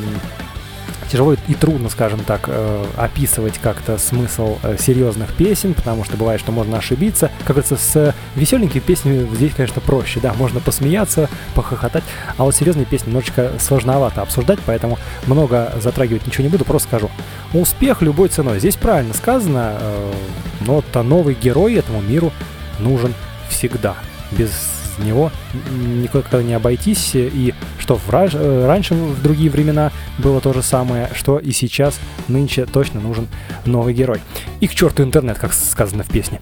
тяжело 1.11 1.35
и 1.35 1.55
трудно, 1.55 1.89
скажем 1.89 2.21
так, 2.21 2.45
э, 2.47 2.85
описывать 2.97 3.59
как-то 3.59 3.99
смысл 3.99 4.59
э, 4.63 4.77
серьезных 4.79 5.33
песен, 5.35 5.75
потому 5.75 6.05
что 6.05 6.17
бывает, 6.17 6.41
что 6.41 6.53
можно 6.53 6.79
ошибиться. 6.79 7.31
Как 7.41 7.57
говорится, 7.57 7.77
с 7.77 8.15
веселенькими 8.35 8.81
песнями 8.81 9.35
здесь, 9.35 9.53
конечно, 9.55 9.81
проще, 9.81 10.21
да, 10.21 10.35
можно 10.35 10.61
посмеяться, 10.61 11.29
похохотать, 11.55 12.05
а 12.37 12.45
вот 12.45 12.55
серьезные 12.55 12.87
песни 12.87 13.09
немножечко 13.09 13.53
сложновато 13.59 14.23
обсуждать, 14.23 14.59
поэтому 14.67 14.99
много 15.27 15.73
затрагивать 15.81 16.27
ничего 16.27 16.45
не 16.45 16.51
буду, 16.51 16.65
просто 16.65 16.89
скажу. 16.89 17.11
Успех 17.53 18.03
любой 18.03 18.29
ценой. 18.29 18.59
Здесь 18.59 18.77
правильно 18.77 19.15
сказано, 19.15 19.77
э, 19.81 20.13
но 20.61 20.83
а 20.93 21.03
новый 21.03 21.35
герой 21.35 21.75
этому 21.75 22.01
миру 22.01 22.33
нужен 22.79 23.15
всегда. 23.51 23.97
Без 24.33 24.86
него 25.05 25.31
никуда 25.71 26.43
не 26.43 26.55
обойтись. 26.55 27.13
И 27.15 27.55
что 27.79 27.97
в 27.97 28.09
ра- 28.11 28.31
э, 28.33 28.67
раньше, 28.67 28.95
в 28.95 29.23
другие 29.23 29.51
времена, 29.51 29.93
было 30.19 30.41
то 30.41 30.53
же 30.53 30.63
самое, 30.63 31.11
что 31.15 31.39
и 31.39 31.53
сейчас, 31.53 31.99
нынче 32.29 32.67
точно 32.67 33.01
нужен 33.01 33.29
новый 33.65 33.95
герой. 33.95 34.21
И 34.61 34.67
к 34.69 34.75
черту 34.75 35.03
интернет, 35.03 35.39
как 35.39 35.53
сказано 35.53 36.03
в 36.03 36.09
песне. 36.09 36.41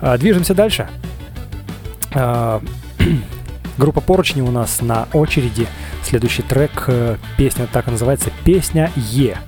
А, 0.00 0.18
Движемся 0.18 0.54
дальше. 0.54 0.88
А, 2.14 2.60
Группа 3.78 4.00
Поручни 4.00 4.40
у 4.40 4.50
нас 4.50 4.80
на 4.82 5.08
очереди. 5.12 5.66
Следующий 6.04 6.42
трек, 6.42 6.84
э, 6.86 7.16
песня 7.36 7.66
так 7.72 7.88
и 7.88 7.90
называется, 7.90 8.30
песня 8.44 8.92
Е. 8.94 9.38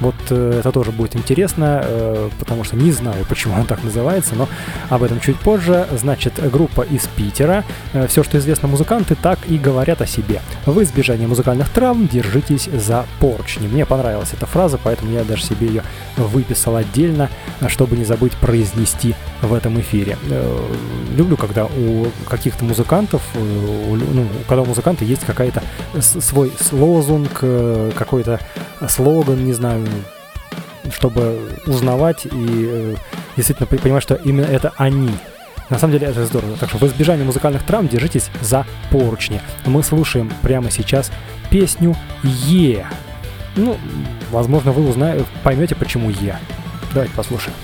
Вот 0.00 0.14
э, 0.30 0.56
это 0.60 0.72
тоже 0.72 0.90
будет 0.90 1.16
интересно, 1.16 1.82
э, 1.84 2.30
потому 2.38 2.64
что 2.64 2.76
не 2.76 2.92
знаю, 2.92 3.24
почему 3.28 3.54
она 3.54 3.64
так 3.64 3.82
называется, 3.82 4.34
но 4.34 4.48
об 4.88 5.02
этом 5.02 5.20
чуть 5.20 5.36
позже. 5.36 5.86
Значит, 5.96 6.34
группа 6.50 6.82
из 6.82 7.06
Питера. 7.16 7.64
все, 8.08 8.22
что 8.22 8.38
известно 8.38 8.68
музыканты, 8.68 9.14
так 9.14 9.38
и 9.48 9.58
говорят 9.58 10.00
о 10.00 10.06
себе. 10.06 10.40
В 10.66 10.82
избежание 10.82 11.28
музыкальных 11.28 11.68
травм 11.68 12.08
держитесь 12.08 12.68
за 12.72 13.06
поручни. 13.20 13.66
Мне 13.66 13.86
понравилась 13.86 14.32
эта 14.32 14.46
фраза, 14.46 14.78
поэтому 14.82 15.12
я 15.12 15.24
даже 15.24 15.42
себе 15.42 15.66
ее 15.66 15.82
выписал 16.16 16.76
отдельно, 16.76 17.30
чтобы 17.68 17.96
не 17.96 18.04
забыть 18.04 18.32
произнести 18.32 19.14
в 19.42 19.52
этом 19.52 19.80
эфире. 19.80 20.16
Э, 20.30 20.72
люблю, 21.16 21.36
когда 21.36 21.66
у 21.66 22.06
каких-то 22.28 22.64
музыкантов, 22.64 23.22
э, 23.34 23.38
у 23.88 23.96
ну, 23.96 24.26
когда 24.48 24.62
у 24.62 24.66
музыканта 24.66 25.04
есть 25.04 25.24
какая-то 25.24 25.62
свой 26.00 26.52
лозунг, 26.72 27.38
э, 27.42 27.90
какой-то 27.94 28.40
слоган, 28.88 29.44
не 29.44 29.52
знаю, 29.52 29.83
чтобы 30.92 31.38
узнавать 31.66 32.26
и 32.26 32.30
э, 32.32 32.94
действительно 33.36 33.66
по- 33.66 33.76
понимать, 33.76 34.02
что 34.02 34.14
именно 34.16 34.44
это 34.46 34.72
они. 34.76 35.10
На 35.70 35.78
самом 35.78 35.94
деле 35.94 36.08
это 36.08 36.26
здорово. 36.26 36.56
Так 36.58 36.68
что 36.68 36.78
в 36.78 36.82
избежание 36.84 37.24
музыкальных 37.24 37.62
травм 37.64 37.88
держитесь 37.88 38.28
за 38.42 38.66
поручни. 38.90 39.40
Мы 39.64 39.82
слушаем 39.82 40.30
прямо 40.42 40.70
сейчас 40.70 41.10
песню 41.50 41.96
Е. 42.22 42.86
Ну, 43.56 43.76
возможно, 44.30 44.72
вы 44.72 44.86
узнаете, 44.88 45.24
поймете, 45.42 45.74
почему 45.74 46.10
Е. 46.10 46.38
Давайте 46.92 47.14
послушаем. 47.14 47.56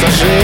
стремится 0.00 0.39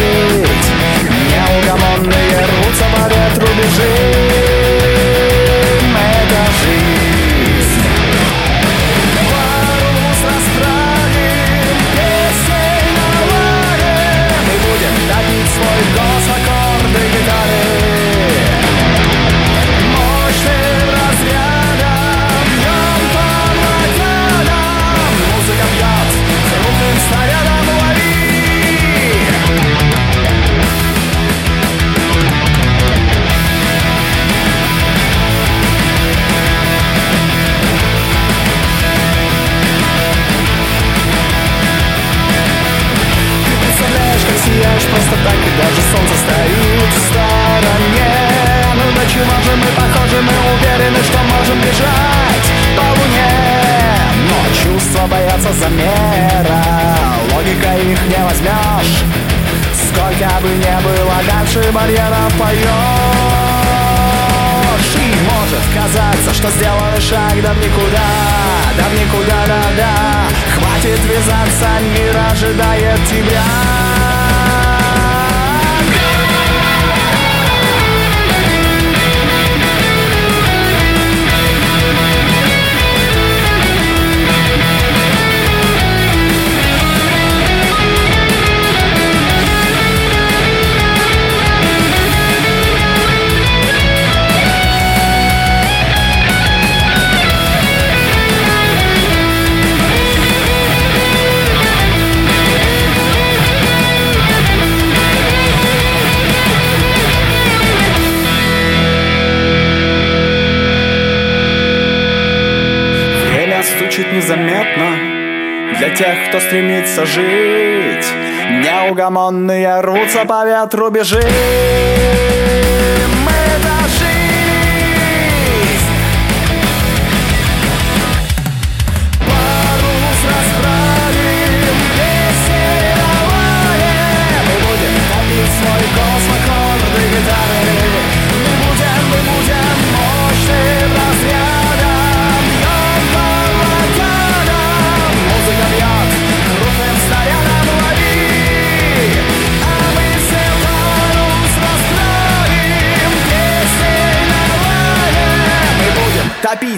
стремится 116.98 117.06
жить. 117.06 118.06
Неугомонные 118.50 119.82
рвутся 119.82 120.26
по 120.26 120.46
ветру 120.46 120.90
бежим 120.90 121.87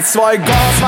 топить 0.00 0.06
свой 0.06 0.38
голос 0.38 0.80
в 0.80 0.84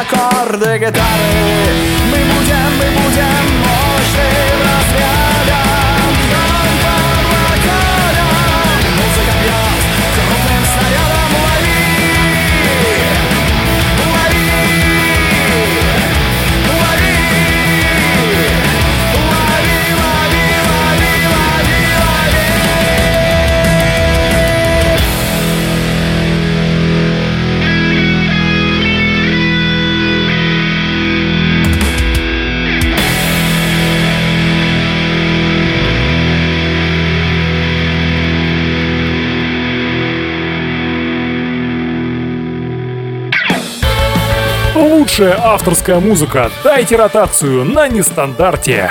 Лучшая 45.12 45.38
авторская 45.38 46.00
музыка. 46.00 46.50
Дайте 46.64 46.96
ротацию 46.96 47.66
на 47.66 47.86
нестандарте. 47.86 48.90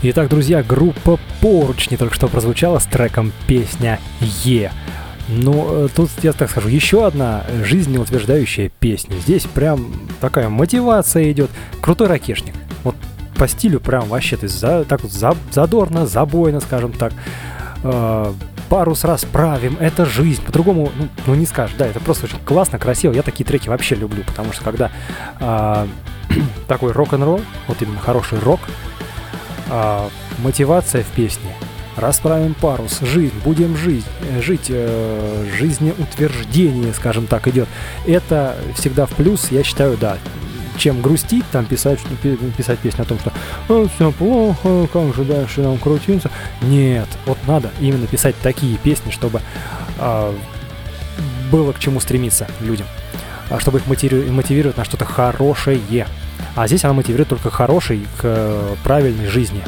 Итак, 0.00 0.30
друзья, 0.30 0.62
группа 0.62 1.20
«Поручни» 1.42 1.96
только 1.96 2.14
что 2.14 2.28
прозвучала 2.28 2.78
с 2.78 2.86
треком 2.86 3.30
«Песня 3.46 4.00
Е». 4.42 4.72
Ну, 5.28 5.84
э, 5.84 5.88
тут, 5.94 6.08
я 6.22 6.32
так 6.32 6.48
скажу, 6.48 6.68
еще 6.68 7.06
одна 7.06 7.44
жизнеутверждающая 7.62 8.70
песня. 8.80 9.16
Здесь 9.16 9.42
прям 9.42 9.96
такая 10.22 10.48
мотивация 10.48 11.30
идет. 11.30 11.50
Крутой 11.82 12.06
ракешник. 12.08 12.54
Вот 12.84 12.96
по 13.36 13.46
стилю 13.46 13.80
прям 13.80 14.08
вообще, 14.08 14.38
то 14.38 14.44
есть 14.44 14.58
за, 14.58 14.84
так 14.84 15.02
вот 15.02 15.12
за- 15.12 15.36
задорно, 15.50 16.06
забойно, 16.06 16.60
скажем 16.60 16.92
так. 16.92 17.12
Э, 17.84 18.32
парус 18.72 19.04
расправим, 19.04 19.76
это 19.80 20.06
жизнь. 20.06 20.42
По-другому, 20.42 20.90
ну, 20.96 21.08
ну, 21.26 21.34
не 21.34 21.44
скажешь, 21.44 21.76
да, 21.76 21.86
это 21.86 22.00
просто 22.00 22.24
очень 22.24 22.38
классно, 22.38 22.78
красиво. 22.78 23.12
Я 23.12 23.20
такие 23.20 23.44
треки 23.44 23.68
вообще 23.68 23.96
люблю, 23.96 24.24
потому 24.24 24.54
что 24.54 24.64
когда 24.64 24.90
а, 25.40 25.86
такой 26.68 26.92
рок-н-ролл, 26.92 27.42
вот 27.68 27.82
именно 27.82 28.00
хороший 28.00 28.38
рок, 28.38 28.60
а, 29.68 30.08
мотивация 30.38 31.02
в 31.02 31.08
песне. 31.08 31.52
Расправим 31.98 32.54
парус, 32.54 33.00
жизнь, 33.00 33.34
будем 33.44 33.76
жить, 33.76 34.06
э, 34.22 34.40
жить, 34.40 34.68
э, 34.70 35.46
жизнеутверждение, 35.58 36.94
скажем 36.94 37.26
так, 37.26 37.46
идет. 37.48 37.68
Это 38.06 38.56
всегда 38.74 39.04
в 39.04 39.10
плюс, 39.10 39.50
я 39.50 39.62
считаю, 39.64 39.98
да. 39.98 40.16
Чем 40.78 41.02
грустить, 41.02 41.44
там 41.52 41.66
писать, 41.66 42.00
писать 42.56 42.78
песню 42.78 43.02
о 43.02 43.04
том, 43.04 43.18
что 43.18 43.88
все 43.94 44.10
плохо, 44.12 44.86
как 44.90 45.14
же 45.14 45.24
дальше 45.24 45.60
нам 45.60 45.76
крутиться. 45.76 46.30
Нет, 46.62 47.08
вот 47.26 47.38
надо 47.46 47.70
именно 47.80 48.06
писать 48.06 48.34
такие 48.42 48.76
песни, 48.78 49.10
чтобы 49.10 49.40
а, 49.98 50.34
было 51.50 51.72
к 51.72 51.78
чему 51.78 52.00
стремиться 52.00 52.46
людям, 52.60 52.86
а, 53.50 53.58
чтобы 53.60 53.78
их 53.78 53.86
мотиви- 53.86 54.30
мотивировать 54.30 54.76
на 54.76 54.84
что-то 54.84 55.04
хорошее. 55.04 56.06
А 56.54 56.66
здесь 56.66 56.84
она 56.84 56.94
мотивирует 56.94 57.28
только 57.28 57.50
к 57.50 57.54
хорошей, 57.54 58.00
к 58.18 58.24
э, 58.24 58.74
правильной 58.84 59.26
жизни. 59.26 59.62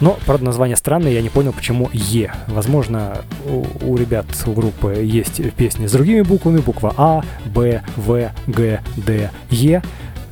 Но, 0.00 0.18
правда, 0.26 0.46
название 0.46 0.76
странное, 0.76 1.12
я 1.12 1.22
не 1.22 1.28
понял, 1.28 1.52
почему 1.52 1.88
Е. 1.92 2.32
Возможно, 2.48 3.18
у, 3.44 3.64
у 3.80 3.96
ребят, 3.96 4.26
у 4.46 4.52
группы 4.52 4.96
есть 5.02 5.40
песни 5.54 5.86
с 5.86 5.92
другими 5.92 6.22
буквами, 6.22 6.58
буква 6.58 6.92
А, 6.96 7.22
Б, 7.46 7.82
В, 7.96 8.30
Г, 8.46 8.80
Д, 8.96 9.30
Е. 9.50 9.82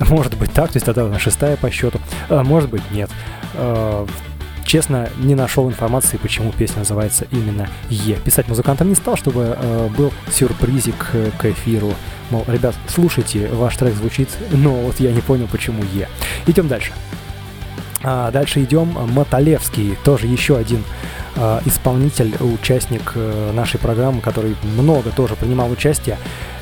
Может 0.01 0.37
быть 0.37 0.53
так, 0.53 0.73
то 0.73 0.77
есть 0.77 0.87
тогда 0.87 1.05
она 1.05 1.19
шестая 1.19 1.57
по 1.57 1.71
счету. 1.71 2.01
А 2.29 2.43
может 2.43 2.69
быть 2.69 2.83
нет. 2.91 3.11
Честно, 4.75 5.09
не 5.19 5.37
нашел 5.37 5.71
информации, 5.71 6.17
почему 6.17 6.51
песня 6.51 6.81
называется 6.81 7.29
именно 7.31 7.69
«Е». 7.91 8.17
Писать 8.17 8.49
музыкантам 8.49 8.89
не 8.89 8.97
стал, 8.97 9.17
чтобы 9.17 9.57
э, 9.57 9.89
был 9.97 10.13
сюрпризик 10.33 11.11
э, 11.13 11.31
к 11.39 11.45
эфиру. 11.45 11.95
Мол, 12.31 12.45
ребят, 12.49 12.75
слушайте, 12.89 13.47
ваш 13.53 13.77
трек 13.77 13.95
звучит, 13.95 14.31
но 14.51 14.73
вот 14.75 14.99
я 14.99 15.13
не 15.13 15.21
понял, 15.21 15.47
почему 15.47 15.85
«Е». 15.93 16.09
Идем 16.49 16.67
дальше. 16.67 16.91
А 18.03 18.33
дальше 18.33 18.65
идем. 18.65 18.99
Мотолевский, 19.13 19.97
тоже 20.03 20.27
еще 20.27 20.57
один 20.57 20.83
э, 21.37 21.61
исполнитель, 21.67 22.35
участник 22.41 23.13
э, 23.15 23.53
нашей 23.53 23.79
программы, 23.79 24.23
который 24.23 24.57
много 24.77 25.11
тоже 25.11 25.37
принимал 25.37 25.71
участие. 25.71 26.19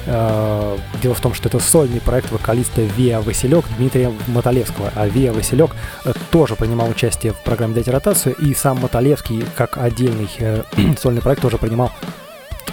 Э, 0.07 0.77
дело 1.01 1.15
в 1.15 1.21
том, 1.21 1.35
что 1.35 1.49
это 1.49 1.59
сольный 1.61 2.01
проект 2.01 2.31
вокалиста 2.31 2.83
Виа 2.83 3.21
Василек 3.21 3.65
Дмитрия 3.77 4.13
Мотолевского. 4.27 4.93
А 4.95 5.07
Виа 5.07 5.33
Василек 5.33 5.71
э, 6.05 6.13
тоже 6.31 6.57
принимал 6.57 6.89
участие 6.89 7.33
в 7.33 7.41
программе 7.41 7.75
«Дайте 7.75 7.91
ротацию», 7.91 8.35
и 8.35 8.55
сам 8.55 8.79
Мотолевский, 8.81 9.45
как 9.57 9.79
отдельный 9.79 10.29
э, 10.39 10.63
сольный 11.01 11.23
проект, 11.23 11.43
тоже 11.43 11.59
принимал 11.59 11.93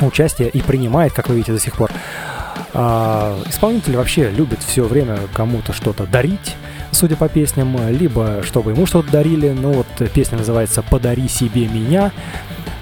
участие 0.01 0.49
и 0.49 0.61
принимает, 0.61 1.13
как 1.13 1.27
вы 1.29 1.35
видите, 1.35 1.51
до 1.51 1.59
сих 1.59 1.75
пор. 1.75 1.91
А, 2.73 3.37
исполнитель 3.47 3.97
вообще 3.97 4.29
любит 4.29 4.59
все 4.63 4.83
время 4.83 5.19
кому-то 5.33 5.73
что-то 5.73 6.05
дарить, 6.05 6.55
судя 6.91 7.15
по 7.15 7.27
песням, 7.27 7.77
либо 7.89 8.41
чтобы 8.43 8.71
ему 8.71 8.85
что-то 8.85 9.11
дарили. 9.11 9.49
Ну 9.49 9.73
вот 9.73 10.11
песня 10.13 10.37
называется 10.37 10.81
«Подари 10.81 11.27
себе 11.27 11.67
меня». 11.67 12.11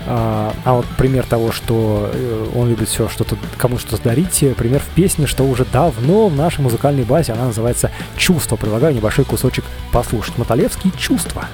А, 0.09 0.53
а 0.63 0.73
вот 0.73 0.85
пример 0.97 1.25
того, 1.25 1.51
что 1.51 2.09
э, 2.13 2.47
он 2.55 2.69
любит 2.69 2.87
все 2.87 3.09
что-то 3.09 3.35
кому 3.57 3.77
что-то 3.77 4.01
дарить, 4.03 4.41
э, 4.41 4.53
пример 4.53 4.81
в 4.81 4.95
песне, 4.95 5.27
что 5.27 5.43
уже 5.43 5.65
давно 5.65 6.27
в 6.27 6.35
нашей 6.35 6.61
музыкальной 6.61 7.03
базе 7.03 7.33
она 7.33 7.45
называется 7.45 7.91
«Чувство». 8.15 8.55
Предлагаю 8.55 8.95
небольшой 8.95 9.25
кусочек 9.25 9.65
послушать. 9.91 10.37
Мотолевский 10.37 10.91
«Чувство». 10.97 11.45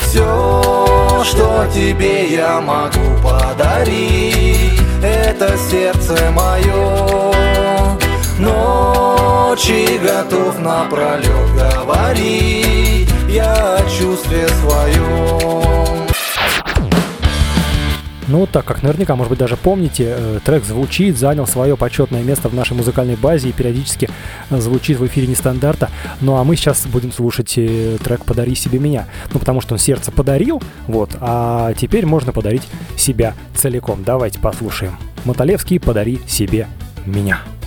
Все, 0.00 1.22
что 1.24 1.68
тебе 1.72 2.34
я 2.34 2.60
могу 2.60 3.22
подарить, 3.22 4.80
это 5.02 5.56
сердце 5.70 6.30
мое. 6.32 7.34
Ночи 8.38 9.98
готов 10.02 10.58
напролет 10.58 11.54
говорить 11.54 13.10
я 13.30 13.76
о 13.76 13.88
чувстве 13.88 14.48
своем. 14.48 15.89
Ну, 18.30 18.46
так 18.46 18.64
как 18.64 18.84
наверняка, 18.84 19.16
может 19.16 19.30
быть, 19.30 19.40
даже 19.40 19.56
помните, 19.56 20.14
э, 20.16 20.38
трек 20.44 20.64
звучит, 20.64 21.18
занял 21.18 21.48
свое 21.48 21.76
почетное 21.76 22.22
место 22.22 22.48
в 22.48 22.54
нашей 22.54 22.76
музыкальной 22.76 23.16
базе 23.16 23.48
и 23.48 23.52
периодически 23.52 24.08
э, 24.50 24.60
звучит 24.60 25.00
в 25.00 25.06
эфире 25.06 25.26
нестандарта. 25.26 25.90
Ну, 26.20 26.36
а 26.36 26.44
мы 26.44 26.54
сейчас 26.54 26.86
будем 26.86 27.10
слушать 27.10 27.54
э, 27.56 27.98
трек 28.02 28.24
«Подари 28.24 28.54
себе 28.54 28.78
меня». 28.78 29.08
Ну, 29.32 29.40
потому 29.40 29.60
что 29.60 29.74
он 29.74 29.80
сердце 29.80 30.12
подарил, 30.12 30.62
вот, 30.86 31.10
а 31.20 31.74
теперь 31.74 32.06
можно 32.06 32.32
подарить 32.32 32.62
себя 32.96 33.34
целиком. 33.56 34.04
Давайте 34.04 34.38
послушаем. 34.38 34.96
Мотолевский 35.24 35.80
«Подари 35.80 36.20
себе 36.28 36.68
меня». 37.06 37.40
Хочешь, 37.40 37.59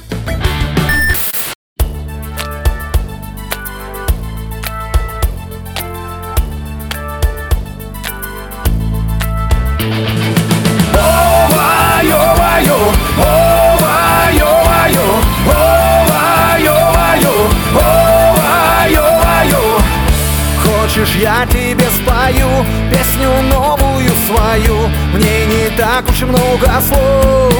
я 21.23 21.45
тебе 21.45 21.85
спою 21.89 22.65
песню 22.91 23.29
новую 23.43 24.11
свою. 24.27 24.89
В 25.13 25.17
ней 25.17 25.45
не 25.45 25.77
так 25.77 26.03
уж 26.09 26.21
и 26.21 26.25
много 26.25 26.67
слов. 26.81 27.53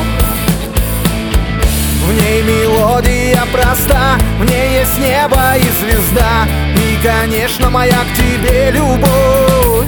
В 2.05 2.11
ней 2.11 2.43
мелодия 2.43 3.41
проста, 3.53 4.17
в 4.37 4.45
ней 4.49 4.79
есть 4.79 4.97
небо 4.99 5.55
и 5.55 5.61
звезда. 5.79 6.45
И, 6.75 7.01
конечно, 7.01 7.69
моя 7.69 7.99
к 8.03 8.17
тебе 8.17 8.71
любовь. 8.71 9.87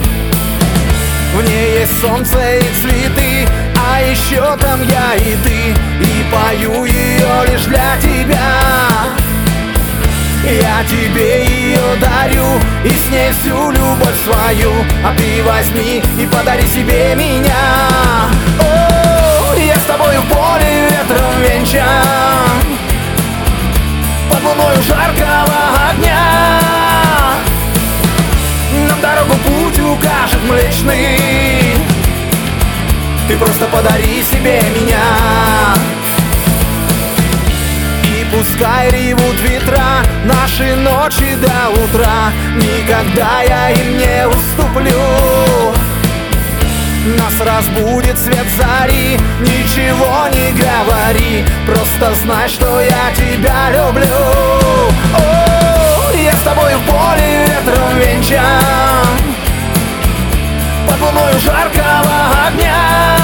В 1.34 1.46
ней 1.46 1.80
есть 1.80 2.00
солнце 2.00 2.56
и 2.56 2.62
цветы, 2.80 3.46
а 3.76 4.00
еще 4.00 4.56
там 4.56 4.80
я 4.88 5.16
и 5.16 5.36
ты. 5.44 5.74
И 6.00 6.24
пою 6.32 6.86
ее 6.86 7.52
лишь 7.52 7.66
для 7.66 7.98
тебя 8.00 9.25
я 10.46 10.84
тебе 10.84 11.44
ее 11.44 11.96
дарю 12.00 12.60
И 12.84 12.90
с 12.90 13.10
ней 13.10 13.32
всю 13.32 13.70
любовь 13.70 14.16
свою. 14.24 14.72
А 15.04 15.14
ты 15.16 15.42
возьми 15.42 16.02
и 16.18 16.26
подари 16.26 16.66
себе 16.66 17.14
меня. 17.14 18.30
О, 18.60 19.54
я 19.58 19.74
с 19.74 19.84
тобою 19.84 20.20
в 20.22 20.26
поле 20.26 20.88
ветром 20.90 21.42
венчан 21.42 22.62
Под 24.30 24.42
луною 24.42 24.82
жаркого 24.82 25.90
огня. 25.90 26.60
Нам 28.88 29.00
дорогу 29.00 29.34
путь 29.44 29.78
укажет 29.80 30.42
млечный. 30.48 31.76
Ты 33.28 33.36
просто 33.36 33.66
подари 33.66 34.22
себе 34.22 34.60
меня 34.80 35.76
Пускай 38.46 38.90
ревут 38.90 39.40
ветра 39.40 40.02
Наши 40.24 40.76
ночи 40.76 41.34
до 41.36 41.70
утра. 41.82 42.32
Никогда 42.54 43.42
я 43.42 43.70
им 43.70 43.98
не 43.98 44.28
уступлю. 44.28 45.74
Нас 47.18 47.40
разбудит 47.40 48.18
свет 48.18 48.46
зари 48.56 49.18
Ничего 49.40 50.28
не 50.32 50.52
говори. 50.52 51.44
Просто 51.66 52.14
знай, 52.22 52.48
что 52.48 52.80
я 52.80 53.12
тебя 53.14 53.70
люблю. 53.70 54.06
О, 55.18 56.12
я 56.14 56.32
с 56.32 56.42
тобой 56.42 56.74
в 56.74 56.90
поле 56.90 57.46
ветром 57.46 57.98
венчан 57.98 59.06
Под 60.88 61.00
луною 61.00 61.38
жаркого 61.40 62.46
огня. 62.46 63.16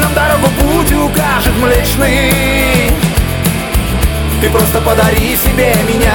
Нам 0.00 0.14
дорогу 0.14 0.48
путь 0.60 0.92
укажет 0.92 1.54
млечный 1.60 2.91
Ты 4.42 4.50
просто 4.50 4.80
подари 4.80 5.36
себе 5.36 5.72
меня 5.86 6.12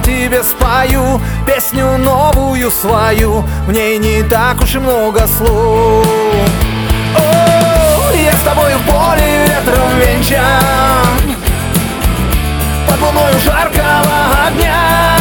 тебе 0.00 0.42
спою 0.42 1.20
песню 1.46 1.98
новую 1.98 2.70
свою. 2.70 3.44
В 3.66 3.72
ней 3.72 3.98
не 3.98 4.22
так 4.22 4.60
уж 4.60 4.74
и 4.74 4.78
много 4.78 5.26
слов. 5.26 6.06
О, 7.16 8.12
я 8.14 8.32
с 8.32 8.42
тобой 8.42 8.74
в 8.74 8.82
поле 8.90 9.46
ветром 9.46 9.98
венчан. 9.98 11.36
Под 12.88 13.00
луною 13.00 13.38
жаркого 13.40 14.46
огня. 14.46 15.16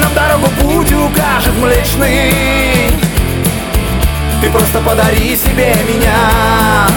Нам 0.00 0.14
дорогу 0.14 0.48
путь 0.60 0.92
укажет 0.92 1.54
млечный. 1.58 2.90
Ты 4.40 4.50
просто 4.50 4.80
подари 4.80 5.36
себе 5.36 5.74
меня. 5.88 6.88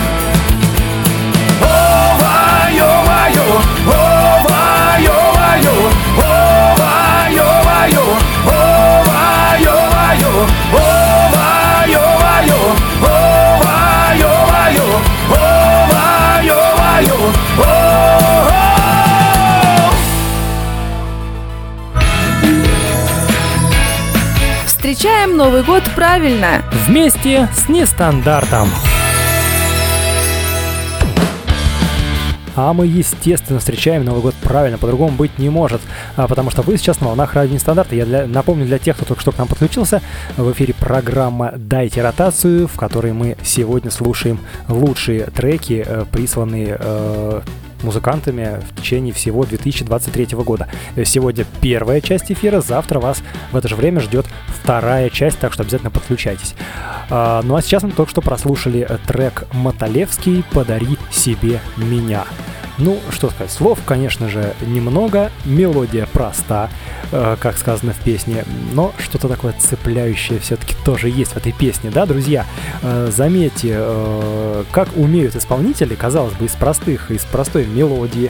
О-ва-ё-ва-ё, 1.62 3.46
Встречаем 24.66 25.36
Новый 25.36 25.64
год 25.64 25.84
правильно. 25.96 26.64
Вместе 26.88 27.50
с 27.56 27.70
нестандартом. 27.70 28.70
А 32.56 32.74
мы, 32.74 32.88
естественно, 32.88 33.60
встречаем 33.60 34.06
Новый 34.06 34.22
год 34.22 34.36
правильно, 34.36 34.78
по-другому 34.78 35.18
быть 35.18 35.38
не 35.38 35.50
может, 35.50 35.82
а, 36.15 36.28
потому 36.28 36.50
что 36.50 36.62
вы 36.62 36.78
сейчас 36.78 37.02
на 37.02 37.08
волнах 37.08 37.34
радио 37.34 37.54
нестандарта. 37.54 37.96
Я 37.96 38.06
для, 38.06 38.28
напомню 38.28 38.65
для 38.65 38.80
тех, 38.80 38.96
кто 38.96 39.06
только 39.06 39.22
что 39.22 39.32
к 39.32 39.38
нам 39.38 39.48
подключился, 39.48 40.02
в 40.38 40.52
эфире 40.54 40.74
программа 40.74 41.54
«Дайте 41.58 42.02
ротацию», 42.02 42.68
в 42.68 42.78
которой 42.78 43.13
мы 43.13 43.38
сегодня 43.44 43.91
слушаем 43.91 44.39
лучшие 44.70 45.26
треки, 45.26 45.84
э, 45.86 46.06
присланные 46.12 46.78
э, 46.80 47.41
музыкантами 47.84 48.62
в 48.70 48.82
течение 48.82 49.14
всего 49.14 49.46
2023 49.46 50.28
года. 50.38 50.68
Сегодня 51.04 51.46
первая 51.62 52.02
часть 52.02 52.32
эфира, 52.32 52.62
завтра 52.62 53.00
вас 53.00 53.22
в 53.52 53.58
это 53.58 53.68
же 53.68 53.76
время 53.76 54.02
ждет 54.02 54.26
вторая 54.48 55.10
часть, 55.10 55.40
так 55.40 55.54
что 55.54 55.64
обязательно 55.64 55.92
подключайтесь. 55.92 56.56
А, 57.10 57.42
ну 57.44 57.56
а 57.56 57.62
сейчас 57.62 57.84
мы 57.84 57.92
только 57.92 58.12
что 58.12 58.22
прослушали 58.22 58.88
трек 59.08 59.46
Маталевский 59.54 60.44
«Подари 60.52 60.98
себе 61.12 61.60
меня». 61.78 62.26
Ну, 62.78 63.00
что 63.10 63.30
сказать, 63.30 63.52
слов, 63.52 63.80
конечно 63.86 64.28
же, 64.28 64.54
немного, 64.62 65.32
мелодия 65.46 66.06
проста, 66.08 66.70
э, 67.12 67.38
как 67.40 67.58
сказано 67.58 67.94
в 67.94 68.00
песне, 68.00 68.44
но 68.74 68.94
что-то 68.98 69.30
такое 69.30 69.54
цепляющее 69.54 70.40
все-таки 70.40 70.76
тоже 70.84 71.10
есть 71.10 71.34
в 71.34 71.38
этой 71.38 71.54
песне, 71.54 71.90
да, 71.90 72.06
друзья? 72.06 72.46
Э, 72.82 73.10
заметьте, 73.16 73.76
э, 73.78 74.64
как 74.72 74.90
умеют 74.98 75.36
исполнители, 75.38 75.96
казалось 75.96 76.34
бы, 76.34 76.46
из 76.46 76.52
простых, 76.52 77.12
из 77.12 77.24
простой 77.24 77.66
мелодии, 77.66 78.30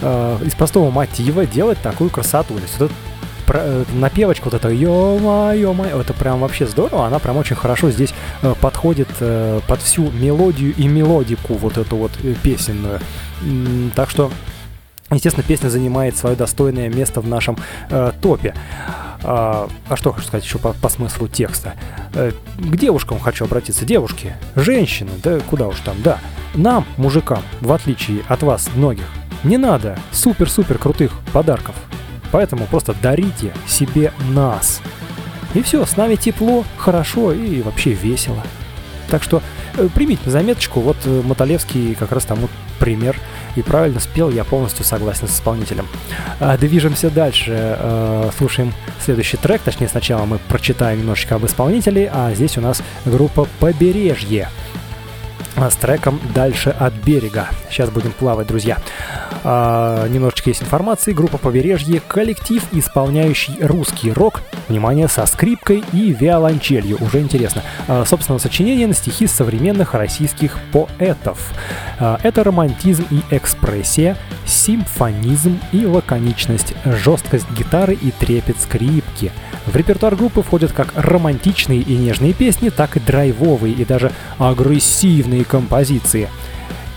э, 0.00 0.38
из 0.44 0.54
простого 0.54 0.90
мотива 0.90 1.46
делать 1.46 1.78
такую 1.80 2.10
красоту. 2.10 2.54
То 2.54 2.62
есть 2.62 2.78
вот 2.80 2.90
э, 3.48 3.84
напевочка 3.94 4.46
вот 4.46 4.54
эта 4.54 4.70
ё-моё, 4.70 6.00
это 6.00 6.12
прям 6.14 6.40
вообще 6.40 6.66
здорово, 6.66 7.06
она 7.06 7.20
прям 7.20 7.36
очень 7.36 7.56
хорошо 7.56 7.90
здесь 7.92 8.12
э, 8.42 8.54
подходит 8.60 9.08
э, 9.20 9.60
под 9.68 9.80
всю 9.82 10.10
мелодию 10.10 10.74
и 10.76 10.88
мелодику 10.88 11.54
вот 11.54 11.78
эту 11.78 11.96
вот 11.96 12.10
э, 12.24 12.34
песенную. 12.42 13.00
Так 13.94 14.10
что, 14.10 14.30
естественно, 15.10 15.44
песня 15.46 15.68
занимает 15.68 16.16
свое 16.16 16.36
достойное 16.36 16.88
место 16.88 17.20
в 17.20 17.28
нашем 17.28 17.56
э, 17.90 18.12
топе. 18.20 18.54
А, 19.26 19.68
а 19.88 19.96
что 19.96 20.12
хочу 20.12 20.26
сказать 20.26 20.44
еще 20.44 20.58
по, 20.58 20.74
по 20.74 20.88
смыслу 20.88 21.28
текста? 21.28 21.74
Э, 22.14 22.32
к 22.58 22.76
девушкам 22.76 23.18
хочу 23.18 23.46
обратиться. 23.46 23.84
Девушки, 23.84 24.34
женщины, 24.54 25.12
да 25.22 25.40
куда 25.40 25.68
уж 25.68 25.80
там, 25.80 25.96
да. 26.02 26.18
Нам, 26.54 26.84
мужикам, 26.98 27.42
в 27.60 27.72
отличие 27.72 28.22
от 28.28 28.42
вас, 28.42 28.68
многих, 28.74 29.06
не 29.42 29.56
надо 29.56 29.98
супер-супер 30.12 30.78
крутых 30.78 31.12
подарков. 31.32 31.74
Поэтому 32.32 32.66
просто 32.66 32.94
дарите 33.00 33.52
себе 33.66 34.12
нас. 34.30 34.80
И 35.54 35.62
все, 35.62 35.86
с 35.86 35.96
нами 35.96 36.16
тепло, 36.16 36.64
хорошо 36.76 37.32
и 37.32 37.62
вообще 37.62 37.92
весело. 37.92 38.42
Так 39.08 39.22
что 39.22 39.42
э, 39.76 39.88
примите 39.94 40.22
на 40.26 40.32
заметочку, 40.32 40.80
вот 40.80 40.96
э, 41.04 41.22
как 41.98 42.12
раз 42.12 42.24
тому 42.24 42.48
пример. 42.78 43.16
И 43.56 43.62
правильно 43.62 44.00
спел, 44.00 44.30
я 44.30 44.44
полностью 44.44 44.84
согласен 44.84 45.28
с 45.28 45.32
исполнителем. 45.32 45.86
А, 46.40 46.56
движемся 46.56 47.10
дальше, 47.10 47.76
э, 47.78 48.30
слушаем 48.36 48.72
следующий 49.04 49.36
трек, 49.36 49.62
точнее 49.62 49.88
сначала 49.88 50.24
мы 50.24 50.38
прочитаем 50.48 50.98
немножечко 50.98 51.36
об 51.36 51.46
исполнителе, 51.46 52.10
а 52.12 52.32
здесь 52.34 52.58
у 52.58 52.60
нас 52.60 52.82
группа 53.04 53.46
«Побережье» 53.60 54.48
с 55.56 55.76
треком 55.76 56.20
«Дальше 56.34 56.70
от 56.70 56.92
берега». 56.94 57.48
Сейчас 57.70 57.90
будем 57.90 58.12
плавать, 58.12 58.46
друзья. 58.46 58.78
А, 59.44 60.08
немножечко 60.08 60.50
есть 60.50 60.62
информации. 60.62 61.12
Группа 61.12 61.38
«Побережье»— 61.38 62.00
коллектив, 62.08 62.62
исполняющий 62.72 63.56
русский 63.60 64.10
рок, 64.12 64.42
внимание, 64.68 65.06
со 65.06 65.26
скрипкой 65.26 65.84
и 65.92 66.12
виолончелью. 66.12 66.96
Уже 67.00 67.20
интересно. 67.20 67.62
А, 67.86 68.04
собственного 68.04 68.40
сочинения 68.40 68.86
на 68.86 68.94
стихи 68.94 69.26
современных 69.26 69.94
российских 69.94 70.58
поэтов. 70.72 71.38
А, 71.98 72.18
это 72.22 72.42
романтизм 72.42 73.06
и 73.10 73.20
экспрессия, 73.30 74.16
симфонизм 74.46 75.60
и 75.72 75.84
лаконичность, 75.84 76.74
жесткость 76.84 77.50
гитары 77.50 77.94
и 77.94 78.10
трепет 78.10 78.60
скрипки. 78.60 79.30
В 79.66 79.76
репертуар 79.76 80.14
группы 80.14 80.42
входят 80.42 80.72
как 80.72 80.88
романтичные 80.94 81.80
и 81.80 81.96
нежные 81.96 82.32
песни, 82.32 82.68
так 82.68 82.96
и 82.96 83.00
драйвовые 83.00 83.74
и 83.74 83.84
даже 83.84 84.12
агрессивные 84.38 85.44
композиции. 85.44 86.28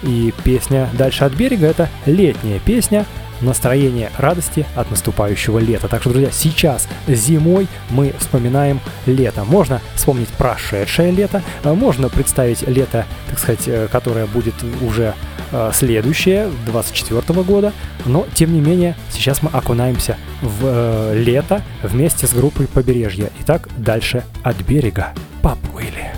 И 0.04 0.34
песня 0.44 0.90
«Дальше 0.94 1.24
от 1.24 1.34
берега»— 1.34 1.66
это 1.68 1.90
летняя 2.06 2.60
песня, 2.60 3.06
настроение 3.42 4.12
радости 4.18 4.66
от 4.76 4.90
наступающего 4.90 5.60
лета. 5.60 5.88
Так 5.88 6.02
что, 6.02 6.10
друзья, 6.12 6.30
сейчас 6.32 6.88
зимой 7.08 7.68
мы 7.90 8.14
вспоминаем 8.20 8.80
лето. 9.06 9.44
Можно 9.44 9.82
вспомнить 9.96 10.30
прошедшее 10.30 11.12
лето, 11.12 11.42
а 11.64 11.74
можно 11.74 12.10
представить 12.10 12.68
лето, 12.68 13.06
так 13.30 13.40
сказать, 13.40 13.68
э, 13.68 13.88
которое 13.92 14.26
будет 14.26 14.56
уже 14.82 15.14
следующее, 15.74 16.50
24 16.66 17.44
года. 17.44 17.74
Но, 18.06 18.26
тем 18.34 18.54
не 18.54 18.62
менее, 18.62 18.96
сейчас 19.10 19.42
мы 19.42 19.50
окунаемся 19.52 20.18
в 20.42 20.62
э, 20.64 21.14
лето 21.16 21.62
вместе 21.84 22.28
с 22.28 22.34
группой 22.34 22.68
«Побережье». 22.68 23.32
Итак, 23.42 23.70
дальше 23.78 24.24
от 24.44 24.58
берега 24.62 25.14
поплыли. 25.42 26.12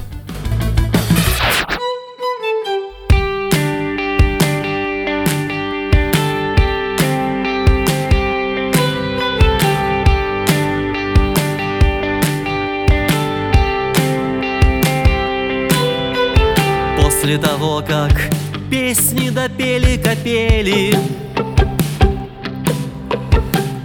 После 16.97 17.37
того, 17.37 17.83
как 17.85 18.38
песни 18.69 19.29
допели 19.29 19.97
капели 19.97 20.95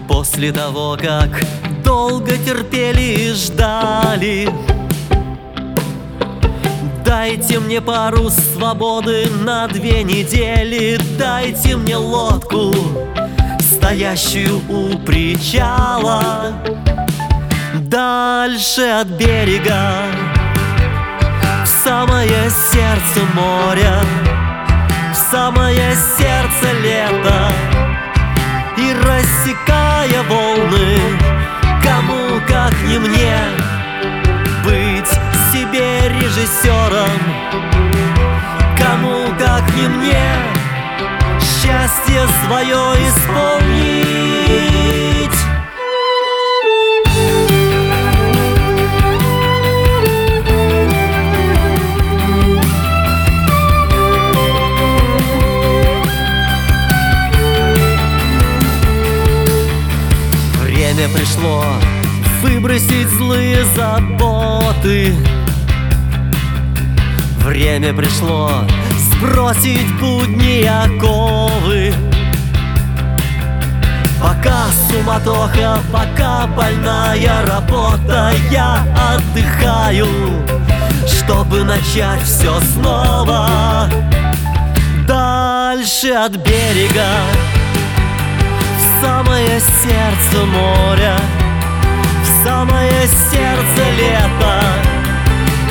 После 0.09 0.53
того, 0.53 0.97
как 1.01 1.31
долго 1.85 2.37
терпели 2.37 3.29
и 3.29 3.33
ждали 3.33 4.49
Дайте 7.05 7.61
мне 7.61 7.81
пару 7.81 8.31
свободы 8.31 9.29
на 9.45 9.67
две 9.69 10.03
недели 10.03 10.99
Дайте 11.19 11.77
мне 11.77 11.97
лодку, 11.97 12.75
стоящую 13.61 14.61
у 14.69 14.99
причала 14.99 16.53
Дальше 17.75 18.83
от 18.83 19.09
берега 19.09 20.05
в 21.65 21.67
самое 21.67 22.51
сердце 22.51 23.21
моря, 23.35 24.01
самое 25.35 25.97
сердце 26.17 26.73
лета 26.81 27.51
И 28.77 28.93
рассекая 28.93 30.23
волны, 30.29 30.97
кому 31.83 32.41
как 32.47 32.73
не 32.85 32.99
мне 32.99 33.37
Быть 34.65 35.11
себе 35.53 36.09
режиссером, 36.21 37.19
кому 38.79 39.35
как 39.37 39.65
не 39.75 39.89
мне 39.89 40.25
Счастье 41.41 42.29
свое 42.47 42.79
исполнить 43.09 43.64
Пришло 61.45 61.63
выбросить 62.41 63.09
злые 63.09 63.67
заботы. 63.77 65.15
Время 67.41 67.93
пришло 67.93 68.51
сбросить 68.99 69.93
будни 70.01 70.65
оковы. 70.65 71.93
Пока 74.23 74.69
суматоха, 74.89 75.81
пока 75.93 76.47
больная 76.47 77.45
работа 77.45 78.33
Я 78.51 78.83
отдыхаю, 79.13 80.07
чтобы 81.07 81.63
начать 81.63 82.23
все 82.23 82.59
снова. 82.73 83.91
Дальше 85.07 86.09
от 86.09 86.37
берега 86.37 87.21
самое 89.05 89.61
сердце 89.61 90.47
моря, 90.47 91.17
в 92.23 92.47
самое 92.47 93.07
сердце 93.31 93.83
лета 93.99 94.63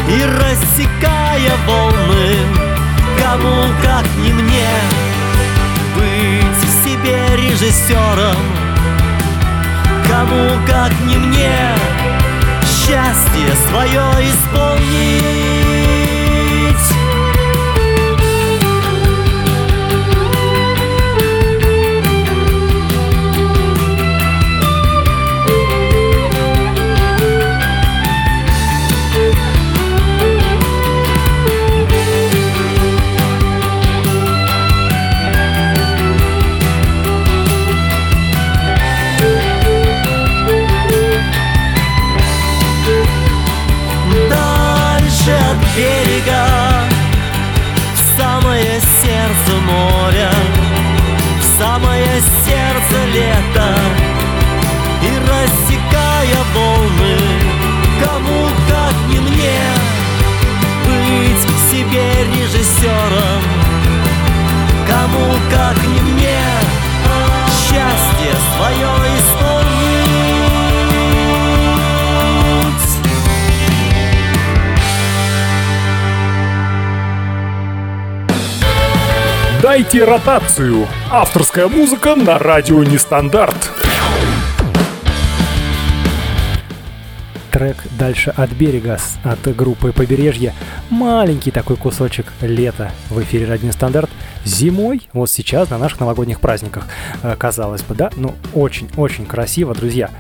И 0.08 0.24
рассекая 0.24 1.52
волны, 1.66 2.36
кому 3.20 3.64
как 3.82 4.06
не 4.18 4.32
мне 4.34 4.70
Быть 5.96 6.84
себе 6.84 7.36
режиссером, 7.36 8.38
кому 10.08 10.46
как 10.68 10.92
не 11.08 11.18
мне 11.18 11.58
счастье 12.64 13.50
свое 13.68 14.30
исполнить. 14.30 15.93
Сердце 52.94 53.06
лета 53.08 53.76
И 55.02 55.18
рассекая 55.30 56.44
волны 56.54 57.18
Кому 58.04 58.48
как 58.70 58.96
не 59.10 59.20
мне 59.20 59.60
Быть 60.86 61.72
себе 61.72 62.06
режиссером? 62.36 63.42
Кому 64.88 65.34
как 65.52 65.78
не 65.88 66.02
мне 66.02 66.13
Дайте 79.74 80.04
ротацию. 80.04 80.88
Авторская 81.10 81.68
музыка 81.68 82.14
на 82.14 82.38
радио 82.38 82.84
Нестандарт. 82.84 83.72
Трек 87.50 87.78
«Дальше 87.98 88.32
от 88.38 88.52
берега» 88.52 89.00
от 89.24 89.56
группы 89.56 89.92
«Побережье». 89.92 90.54
Маленький 90.92 91.50
такой 91.50 91.76
кусочек 91.76 92.28
лета 92.42 92.92
в 93.10 93.20
эфире 93.24 93.48
«Радио 93.48 93.72
Стандарт». 93.72 94.12
Зимой, 94.46 95.10
вот 95.12 95.32
сейчас, 95.32 95.72
на 95.72 95.80
наших 95.80 96.02
новогодних 96.02 96.40
праздниках, 96.40 96.86
э, 97.24 97.36
казалось 97.36 97.82
бы, 97.82 97.96
да? 97.96 98.12
Ну, 98.16 98.36
очень-очень 98.54 99.26
красиво, 99.26 99.74
друзья. 99.74 100.12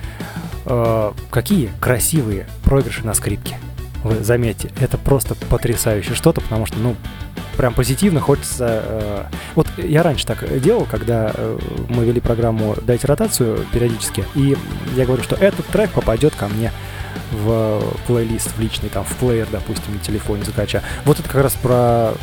Э, 0.65 1.11
Какие 1.29 1.69
красивые 1.79 2.47
проигрыши 2.63 3.05
на 3.05 3.13
скрипке. 3.13 3.59
Вы 4.03 4.23
заметьте, 4.23 4.69
это 4.79 4.97
просто 4.97 5.35
потрясающе 5.35 6.13
что-то, 6.13 6.41
потому 6.41 6.65
что, 6.65 6.77
ну, 6.79 6.95
прям 7.57 7.73
позитивно 7.73 8.19
хочется... 8.19 8.83
э, 8.85 9.23
Вот 9.55 9.67
я 9.77 10.03
раньше 10.03 10.25
так 10.25 10.61
делал, 10.61 10.85
когда 10.89 11.31
э, 11.33 11.59
мы 11.89 12.03
вели 12.03 12.19
программу 12.19 12.75
«Дайте 12.81 13.07
ротацию» 13.07 13.65
периодически, 13.71 14.25
и 14.35 14.57
я 14.95 15.05
говорю, 15.05 15.23
что 15.23 15.35
этот 15.35 15.65
трек 15.67 15.91
попадет 15.91 16.35
ко 16.35 16.47
мне 16.47 16.71
в 17.31 17.81
плейлист, 18.07 18.51
в 18.57 18.59
личный, 18.59 18.89
там, 18.89 19.03
в 19.05 19.15
плеер, 19.15 19.47
допустим, 19.51 19.93
на 19.93 19.99
телефоне 19.99 20.43
закача. 20.43 20.81
Вот 21.05 21.19
это 21.19 21.29
как 21.29 21.41
раз 21.43 21.53
про, 21.53 22.13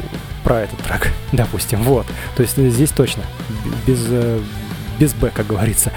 про 0.44 0.60
этот 0.60 0.78
трек, 0.80 1.08
допустим, 1.32 1.82
вот. 1.82 2.06
То 2.36 2.42
есть 2.42 2.56
здесь 2.56 2.90
точно, 2.90 3.22
без, 3.86 4.06
без 4.98 5.14
Б, 5.14 5.30
как 5.32 5.46
говорится. 5.46 5.92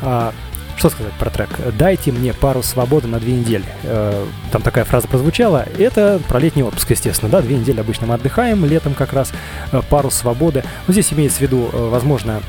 А, 0.00 0.32
что 0.76 0.90
сказать 0.90 1.12
про 1.14 1.30
трек? 1.30 1.48
Дайте 1.78 2.12
мне 2.12 2.32
пару 2.32 2.62
свободы 2.62 3.08
на 3.08 3.18
две 3.18 3.34
недели. 3.34 3.64
Э, 3.84 4.26
Там 4.52 4.62
такая 4.62 4.84
фраза 4.84 5.08
прозвучала. 5.08 5.66
Это 5.78 6.20
про 6.28 6.38
летний 6.38 6.62
отпуск, 6.62 6.90
естественно, 6.90 7.30
да, 7.30 7.40
две 7.40 7.56
недели 7.56 7.80
обычно 7.80 8.06
мы 8.06 8.14
отдыхаем, 8.14 8.64
летом 8.64 8.94
как 8.94 9.12
раз 9.12 9.32
э, 9.72 9.80
пару 9.88 10.10
свободы. 10.10 10.64
Но 10.86 10.92
здесь 10.92 11.12
имеется 11.12 11.38
в 11.38 11.42
виду, 11.42 11.70
э, 11.72 11.88
возможно, 11.90 12.42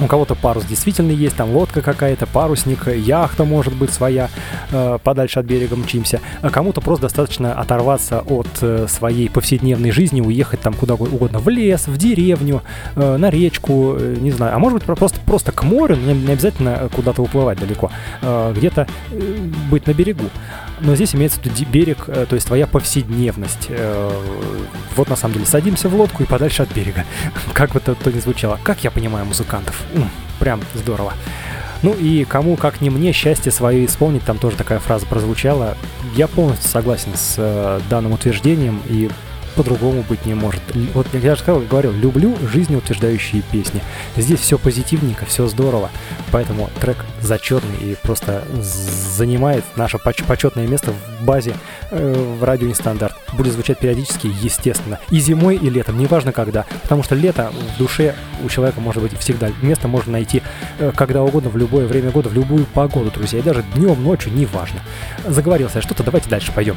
у 0.00 0.06
кого-то 0.06 0.34
парус 0.34 0.64
действительно 0.64 1.10
есть, 1.10 1.36
там 1.36 1.50
лодка 1.50 1.80
какая-то, 1.82 2.26
парусник, 2.26 2.88
яхта 2.88 3.44
может 3.44 3.74
быть 3.74 3.92
своя, 3.92 4.28
э, 4.70 4.98
подальше 5.02 5.40
от 5.40 5.46
берега 5.46 5.76
мчимся. 5.76 6.20
А 6.42 6.50
кому-то 6.50 6.80
просто 6.80 7.02
достаточно 7.02 7.54
оторваться 7.54 8.20
от 8.20 8.48
э, 8.60 8.86
своей 8.88 9.28
повседневной 9.30 9.90
жизни, 9.90 10.20
уехать 10.20 10.60
там 10.60 10.74
куда 10.74 10.94
угодно, 10.94 11.38
в 11.38 11.48
лес, 11.48 11.86
в 11.86 11.96
деревню, 11.96 12.62
э, 12.94 13.16
на 13.16 13.30
речку, 13.30 13.96
э, 13.98 14.16
не 14.20 14.30
знаю. 14.30 14.54
А 14.54 14.58
может 14.58 14.78
быть 14.78 14.84
про- 14.86 14.96
просто, 14.96 15.20
просто 15.24 15.52
к 15.52 15.62
морю, 15.62 15.96
не, 15.96 16.14
не 16.14 16.32
обязательно 16.32 16.88
куда-то 16.94 17.22
уплывать 17.22 17.58
далеко, 17.58 17.90
э, 18.22 18.52
где-то 18.56 18.86
э, 19.12 19.36
быть 19.70 19.86
на 19.86 19.92
берегу. 19.94 20.24
Но 20.80 20.94
здесь 20.94 21.14
имеется 21.14 21.40
берег, 21.70 22.04
э, 22.08 22.26
то 22.28 22.34
есть 22.34 22.46
твоя 22.46 22.66
повседневность. 22.66 23.66
Э, 23.68 24.10
Вот 24.96 25.08
на 25.08 25.16
самом 25.16 25.34
деле 25.34 25.46
садимся 25.46 25.88
в 25.88 25.94
лодку 25.94 26.22
и 26.22 26.26
подальше 26.26 26.62
от 26.62 26.72
берега. 26.72 27.04
Как 27.52 27.70
бы 27.72 27.80
то, 27.80 27.94
ни 28.10 28.20
звучало. 28.20 28.58
Как 28.62 28.84
я 28.84 28.90
понимаю 28.90 29.26
музыкантов. 29.26 29.82
Прям 30.38 30.60
здорово. 30.74 31.14
Ну 31.82 31.94
и 31.94 32.24
кому, 32.24 32.56
как 32.56 32.80
не 32.80 32.90
мне, 32.90 33.12
счастье 33.12 33.52
свое 33.52 33.84
исполнить, 33.84 34.24
там 34.24 34.38
тоже 34.38 34.56
такая 34.56 34.78
фраза 34.78 35.06
прозвучала. 35.06 35.76
Я 36.14 36.26
полностью 36.26 36.70
согласен 36.70 37.12
с 37.14 37.34
э, 37.36 37.80
данным 37.90 38.12
утверждением 38.12 38.80
и 38.88 39.10
по-другому 39.56 40.04
быть 40.08 40.26
не 40.26 40.34
может. 40.34 40.60
Вот 40.94 41.06
я 41.14 41.34
же 41.34 41.40
сказал, 41.40 41.60
говорил, 41.62 41.92
люблю 41.92 42.36
жизнеутверждающие 42.52 43.42
песни. 43.50 43.82
Здесь 44.16 44.40
все 44.40 44.58
позитивненько, 44.58 45.24
все 45.24 45.46
здорово. 45.46 45.90
Поэтому 46.30 46.70
трек 46.80 47.04
зачетный 47.22 47.76
и 47.80 47.96
просто 48.02 48.44
занимает 48.60 49.64
наше 49.76 49.98
поч- 49.98 50.24
почетное 50.24 50.66
место 50.66 50.92
в 50.92 51.24
базе 51.24 51.54
э, 51.90 52.36
в 52.38 52.44
радио 52.44 52.68
нестандарт. 52.68 53.16
Будет 53.32 53.54
звучать 53.54 53.78
периодически, 53.78 54.30
естественно. 54.42 54.98
И 55.10 55.18
зимой, 55.18 55.56
и 55.56 55.70
летом, 55.70 55.98
неважно 55.98 56.32
когда. 56.32 56.66
Потому 56.82 57.02
что 57.02 57.14
лето 57.14 57.50
в 57.74 57.78
душе 57.78 58.14
у 58.44 58.48
человека 58.48 58.80
может 58.80 59.02
быть 59.02 59.18
всегда. 59.18 59.50
Место 59.62 59.88
можно 59.88 60.12
найти 60.12 60.42
э, 60.78 60.92
когда 60.94 61.22
угодно, 61.22 61.50
в 61.50 61.56
любое 61.56 61.86
время 61.86 62.10
года, 62.10 62.28
в 62.28 62.34
любую 62.34 62.66
погоду, 62.66 63.10
друзья. 63.10 63.38
И 63.38 63.42
даже 63.42 63.64
днем, 63.74 64.02
ночью, 64.02 64.32
неважно. 64.32 64.80
Заговорился 65.26 65.78
я 65.78 65.82
что-то, 65.82 66.02
давайте 66.02 66.28
дальше 66.28 66.52
пойдем. 66.52 66.76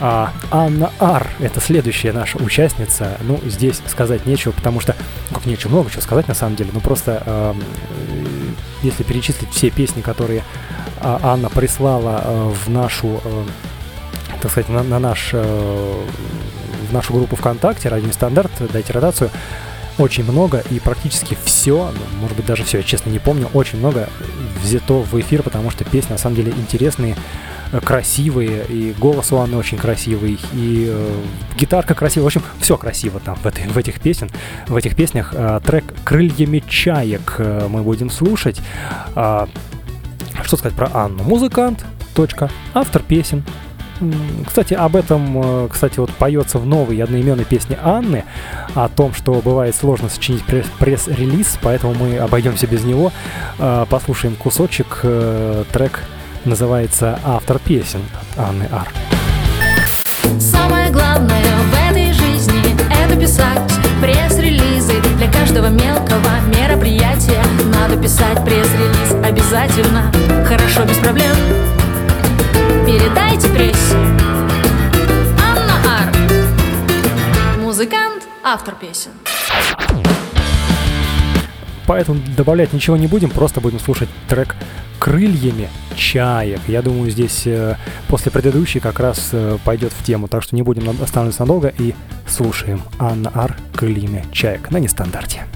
А, 0.00 0.32
Анна 0.50 0.90
Ар— 0.98 1.28
это 1.40 1.60
следующая 1.60 2.09
наша 2.12 2.38
участница. 2.38 3.18
Ну, 3.22 3.40
здесь 3.44 3.80
сказать 3.86 4.26
нечего, 4.26 4.52
потому 4.52 4.80
что... 4.80 4.94
ну, 5.30 5.36
Как 5.36 5.46
нечего, 5.46 5.70
много 5.70 5.90
чего 5.90 6.02
сказать 6.02 6.28
на 6.28 6.34
самом 6.34 6.56
деле. 6.56 6.70
Ну, 6.72 6.80
просто 6.80 7.22
эм, 7.26 7.60
э, 7.60 8.40
если 8.82 9.02
перечислить 9.02 9.50
все 9.50 9.70
песни, 9.70 10.00
которые 10.00 10.42
а, 11.00 11.18
Анна 11.22 11.48
прислала 11.48 12.22
э, 12.24 12.52
в 12.64 12.68
нашу, 12.70 13.20
э, 13.24 13.44
так 14.40 14.50
сказать, 14.50 14.68
на, 14.68 14.82
на 14.82 14.98
наш, 14.98 15.30
э, 15.32 16.04
в 16.88 16.92
нашу 16.92 17.14
группу 17.14 17.36
ВКонтакте, 17.36 17.88
Радио 17.88 18.12
Стандарт, 18.12 18.50
дайте 18.72 18.92
ротацию, 18.92 19.30
очень 19.98 20.24
много 20.24 20.62
и 20.70 20.78
практически 20.78 21.36
все, 21.44 21.92
ну, 21.92 22.20
может 22.20 22.36
быть 22.36 22.46
даже 22.46 22.64
все, 22.64 22.78
я 22.78 22.82
честно 22.82 23.10
не 23.10 23.18
помню, 23.18 23.48
очень 23.52 23.78
много 23.78 24.08
взято 24.62 24.94
в 24.94 25.18
эфир, 25.20 25.42
потому 25.42 25.70
что 25.70 25.84
песни 25.84 26.12
на 26.12 26.18
самом 26.18 26.36
деле 26.36 26.52
интересные, 26.52 27.14
э, 27.14 27.49
красивые, 27.84 28.64
и 28.68 28.94
голос 28.98 29.32
у 29.32 29.36
Анны 29.36 29.56
очень 29.56 29.78
красивый, 29.78 30.38
и 30.52 30.86
э, 30.90 31.22
гитарка 31.56 31.94
красивая, 31.94 32.24
в 32.24 32.26
общем, 32.26 32.42
все 32.60 32.76
красиво 32.76 33.20
там 33.20 33.36
в, 33.36 33.46
этой, 33.46 33.68
в 33.68 33.76
этих 33.76 34.00
песен, 34.00 34.30
в 34.66 34.76
этих 34.76 34.96
песнях. 34.96 35.32
Э, 35.34 35.60
трек 35.64 35.84
«Крыльями 36.04 36.62
чаек» 36.68 37.36
э, 37.38 37.68
мы 37.68 37.82
будем 37.82 38.10
слушать. 38.10 38.60
А, 39.14 39.48
что 40.42 40.56
сказать 40.56 40.76
про 40.76 40.90
Анну? 40.92 41.22
Музыкант, 41.22 41.84
точка, 42.14 42.50
автор 42.74 43.02
песен. 43.02 43.44
Кстати, 44.46 44.72
об 44.72 44.96
этом, 44.96 45.64
э, 45.64 45.68
кстати, 45.70 46.00
вот 46.00 46.10
поется 46.10 46.58
в 46.58 46.66
новой 46.66 46.96
одноименной 47.02 47.44
песне 47.44 47.78
Анны, 47.82 48.24
о 48.74 48.88
том, 48.88 49.12
что 49.12 49.34
бывает 49.34 49.76
сложно 49.76 50.08
сочинить 50.08 50.42
пресс- 50.46 50.70
пресс-релиз, 50.78 51.58
поэтому 51.60 51.94
мы 51.94 52.16
обойдемся 52.16 52.66
без 52.66 52.82
него. 52.84 53.12
Э, 53.58 53.84
Послушаем 53.90 54.36
кусочек, 54.36 55.00
э, 55.02 55.64
трек 55.72 56.04
называется 56.44 57.18
«Автор 57.24 57.58
песен» 57.58 58.02
Анны 58.36 58.68
Ар. 58.72 58.88
Самое 60.38 60.90
главное 60.90 61.42
в 61.42 61.90
этой 61.90 62.12
жизни 62.12 62.76
это 62.90 63.18
писать 63.18 63.72
пресс-релизы 64.00 65.00
для 65.16 65.30
каждого 65.30 65.66
мелкого 65.66 66.40
мероприятия. 66.46 67.42
Надо 67.74 67.96
писать 68.00 68.44
пресс-релиз 68.44 69.24
обязательно, 69.24 70.12
хорошо, 70.46 70.84
без 70.84 70.96
проблем. 70.98 71.36
Передайте 72.86 73.48
прессе. 73.48 73.96
Анна 75.42 75.76
Ар. 75.86 77.58
Музыкант, 77.58 78.24
автор 78.42 78.74
песен. 78.74 79.12
Поэтому 81.90 82.20
добавлять 82.36 82.72
ничего 82.72 82.96
не 82.96 83.08
будем, 83.08 83.30
просто 83.30 83.60
будем 83.60 83.80
слушать 83.80 84.08
трек 84.28 84.54
крыльями 85.00 85.68
чаек. 85.96 86.60
Я 86.68 86.82
думаю, 86.82 87.10
здесь 87.10 87.48
э, 87.48 87.74
после 88.06 88.30
предыдущей 88.30 88.78
как 88.78 89.00
раз 89.00 89.30
э, 89.32 89.58
пойдет 89.64 89.92
в 89.92 90.04
тему, 90.04 90.28
так 90.28 90.44
что 90.44 90.54
не 90.54 90.62
будем 90.62 90.88
останавливаться 90.88 91.42
надолго 91.42 91.74
и 91.76 91.96
слушаем 92.28 92.80
Анна 93.00 93.32
Ар 93.34 93.56
крыльями 93.74 94.24
чаек 94.30 94.70
на 94.70 94.76
нестандарте. 94.76 95.46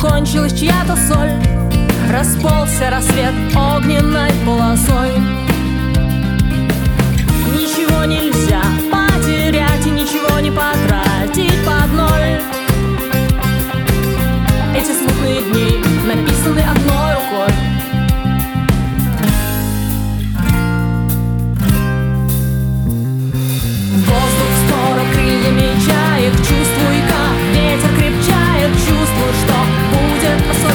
Закончилась 0.00 0.52
чья-то 0.52 0.94
соль. 0.94 1.32
Расползся 2.08 2.88
рассвет 2.88 3.34
огненной 3.56 4.30
полосой. 4.46 5.10
Ничего 7.52 8.04
нельзя 8.04 8.62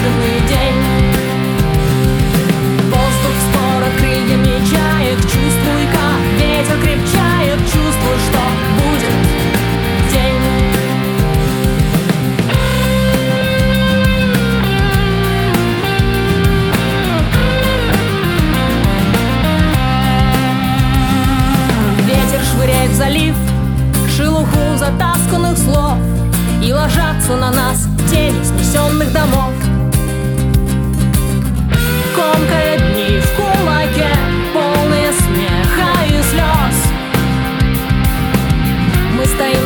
особенный 0.03 0.39
день. 0.47 0.79
Воздух 2.89 3.35
скоро 3.49 3.87
крыльями 3.97 4.55
чаек 4.69 5.19
Чувствуй, 5.21 5.87
как 5.91 6.19
ветер 6.39 6.77
крепчает. 6.81 7.59
Чувствуй, 7.59 8.17
что 8.25 8.39
будет 8.79 9.17
день. 10.11 10.43
Ветер 22.05 22.41
швыряет 22.51 22.91
в 22.91 22.95
залив 22.95 23.35
Шелуху 24.15 24.77
затасканных 24.77 25.57
слов 25.57 25.97
И 26.61 26.71
ложатся 26.71 27.35
на 27.35 27.51
нас 27.51 27.92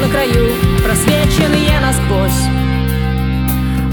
краю, 0.09 0.53
просвеченные 0.83 1.79
насквозь. 1.79 2.43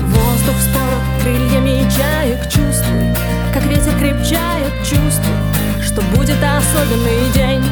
Воздух 0.08 0.56
спор 0.60 0.94
крыльями 1.22 1.88
чаек 1.90 2.42
Чувствуй, 2.44 3.08
как 3.52 3.64
ветер 3.64 3.96
крепчает 3.98 4.72
Чувствуй, 4.82 5.36
что 5.82 6.02
будет 6.14 6.38
особенный 6.42 7.32
день. 7.32 7.62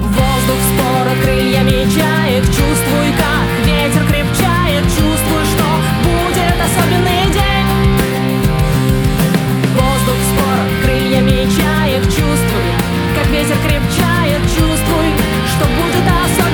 Воздух 0.00 0.60
спора 0.72 1.14
крыльями 1.22 1.84
чаек 1.94 2.44
Чувствуй, 2.46 3.08
как 3.18 3.66
ветер 3.66 4.04
крепчает 4.08 4.84
Чувствуй, 4.84 5.44
что 5.50 5.64
будет 6.04 6.56
особенный 6.66 7.24
день. 7.32 7.68
Воздух 9.74 10.18
спора 10.30 10.64
крыльями 10.82 11.44
чаек 11.56 12.04
Чувствуй, 12.04 12.68
как 13.14 13.26
ветер 13.30 13.56
крепчает 13.66 14.42
Чувствуй, 14.42 15.08
что 15.46 15.64
будет 15.66 16.06
особенный 16.06 16.47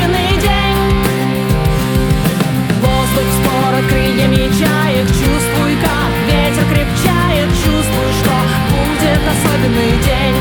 Спора 3.75 3.89
крыльями 3.89 4.47
чаек 4.57 5.07
Чувствуй, 5.09 5.75
как 5.83 6.12
ветер 6.29 6.64
крепчает. 6.70 7.49
Чувствуй, 7.51 8.11
что 8.20 8.35
будет 8.70 9.22
особенный 9.33 9.95
день. 10.05 10.39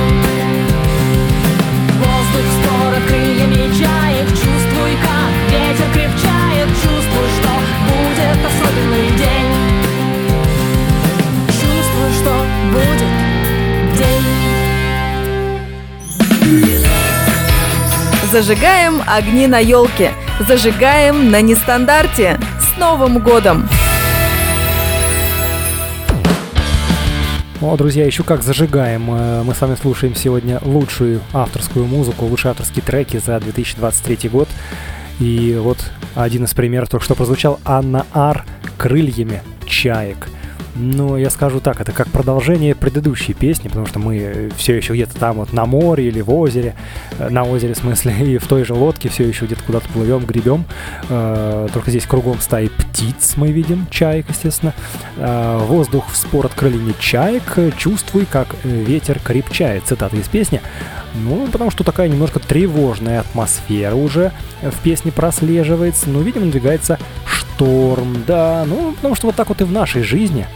Воздух 1.97 2.47
скоро 2.61 2.97
крыльями 3.07 3.63
чаек 3.73 4.27
Чувствуй, 4.29 4.93
как 5.01 5.31
ветер 5.49 5.89
крепчает. 5.93 6.69
Чувствуй, 6.69 7.27
что 7.39 7.51
будет 7.89 8.39
особенный 8.45 9.09
день. 9.17 9.51
Чувствуй, 11.47 12.09
что 12.19 12.33
будет 12.71 13.13
день. 13.97 14.27
Зажигаем 18.31 19.01
огни 19.07 19.47
на 19.47 19.59
елке. 19.59 20.11
Зажигаем 20.39 21.31
на 21.31 21.41
нестандарте. 21.41 22.39
Новым 22.83 23.19
годом! 23.19 23.69
О, 27.61 27.77
друзья, 27.77 28.05
еще 28.05 28.23
как 28.23 28.43
зажигаем. 28.43 29.09
Э, 29.09 29.43
Мы 29.43 29.55
с 29.55 29.61
вами 29.61 29.75
слушаем 29.75 30.15
сегодня 30.15 30.59
лучшую 30.61 31.21
авторскую 31.31 31.85
музыку, 31.85 32.25
лучшие 32.25 32.51
авторские 32.51 32.83
треки 32.83 33.21
за 33.25 33.39
2023 33.39 34.27
год. 34.29 34.49
И 35.21 35.57
вот 35.57 35.77
один 36.13 36.43
из 36.43 36.53
примеров 36.53 36.89
только 36.89 37.05
что 37.05 37.15
прозвучал 37.15 37.61
Анна 37.63 38.05
Ар 38.13 38.45
«Крыльями 38.77 39.41
чаек». 39.65 40.27
Ну, 40.75 41.17
я 41.17 41.29
скажу 41.29 41.59
так, 41.59 41.81
это 41.81 41.91
как 41.91 42.07
продолжение 42.09 42.73
предыдущей 42.73 43.33
песни, 43.33 43.67
потому 43.67 43.85
что 43.85 43.99
мы 43.99 44.49
все 44.57 44.75
еще 44.75 44.93
где-то 44.93 45.15
там 45.19 45.37
вот 45.37 45.53
на 45.53 45.65
море 45.65 46.07
или 46.07 46.21
в 46.21 46.33
озере, 46.33 46.75
э, 47.19 47.29
на 47.29 47.43
озере 47.43 47.75
в 47.75 47.77
смысле, 47.77 48.13
и 48.33 48.37
в 48.37 48.47
той 48.47 48.63
же 48.63 48.73
лодке 48.73 49.09
все 49.09 49.27
еще 49.27 49.45
где-то 49.45 49.63
куда-то 49.63 49.87
плывем, 49.89 50.25
гребем. 50.25 50.65
Э, 51.09 51.67
Только 51.73 51.91
здесь 51.91 52.05
кругом 52.05 52.39
стаи 52.39 52.69
птиц 52.69 53.33
мы 53.35 53.51
видим, 53.51 53.85
чаек, 53.91 54.25
естественно. 54.29 54.73
Э, 55.17 55.59
Воздух 55.63 56.09
вспорот 56.11 56.53
крыльями 56.53 56.93
чаек, 56.99 57.43
э, 57.57 57.71
чувствуй, 57.77 58.25
как 58.25 58.47
э, 58.63 58.67
ветер 58.67 59.19
крепчает. 59.19 59.83
Цитата 59.85 60.15
из 60.17 60.27
песни. 60.27 60.59
Ну, 61.15 61.47
потому 61.51 61.69
что 61.69 61.83
такая 61.83 62.07
немножко 62.07 62.39
тревожная 62.39 63.19
атмосфера 63.19 63.95
уже 63.95 64.31
в 64.61 64.77
песне 64.81 65.11
прослеживается. 65.11 66.09
Ну, 66.09 66.21
видимо, 66.21 66.45
надвигается 66.45 66.97
шторм, 67.25 68.23
да. 68.25 68.65
Ну, 68.67 68.93
потому 68.93 69.15
что 69.15 69.27
вот 69.27 69.35
так 69.35 69.49
вот 69.49 69.61
и 69.61 69.63
в 69.63 69.71
нашей 69.71 70.03
жизни 70.03 70.47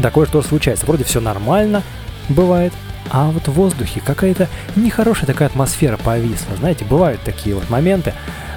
такое 0.00 0.26
что 0.26 0.42
случается. 0.42 0.86
Вроде 0.86 1.04
все 1.04 1.20
нормально 1.20 1.82
бывает, 2.28 2.72
а 3.10 3.30
вот 3.30 3.48
в 3.48 3.52
воздухе 3.52 4.00
какая-то 4.04 4.48
нехорошая 4.76 5.26
такая 5.26 5.48
атмосфера 5.48 5.96
повисла. 5.96 6.56
Знаете, 6.56 6.84
бывают 6.84 7.20
такие 7.22 7.54
вот 7.54 7.68
моменты. 7.70 8.14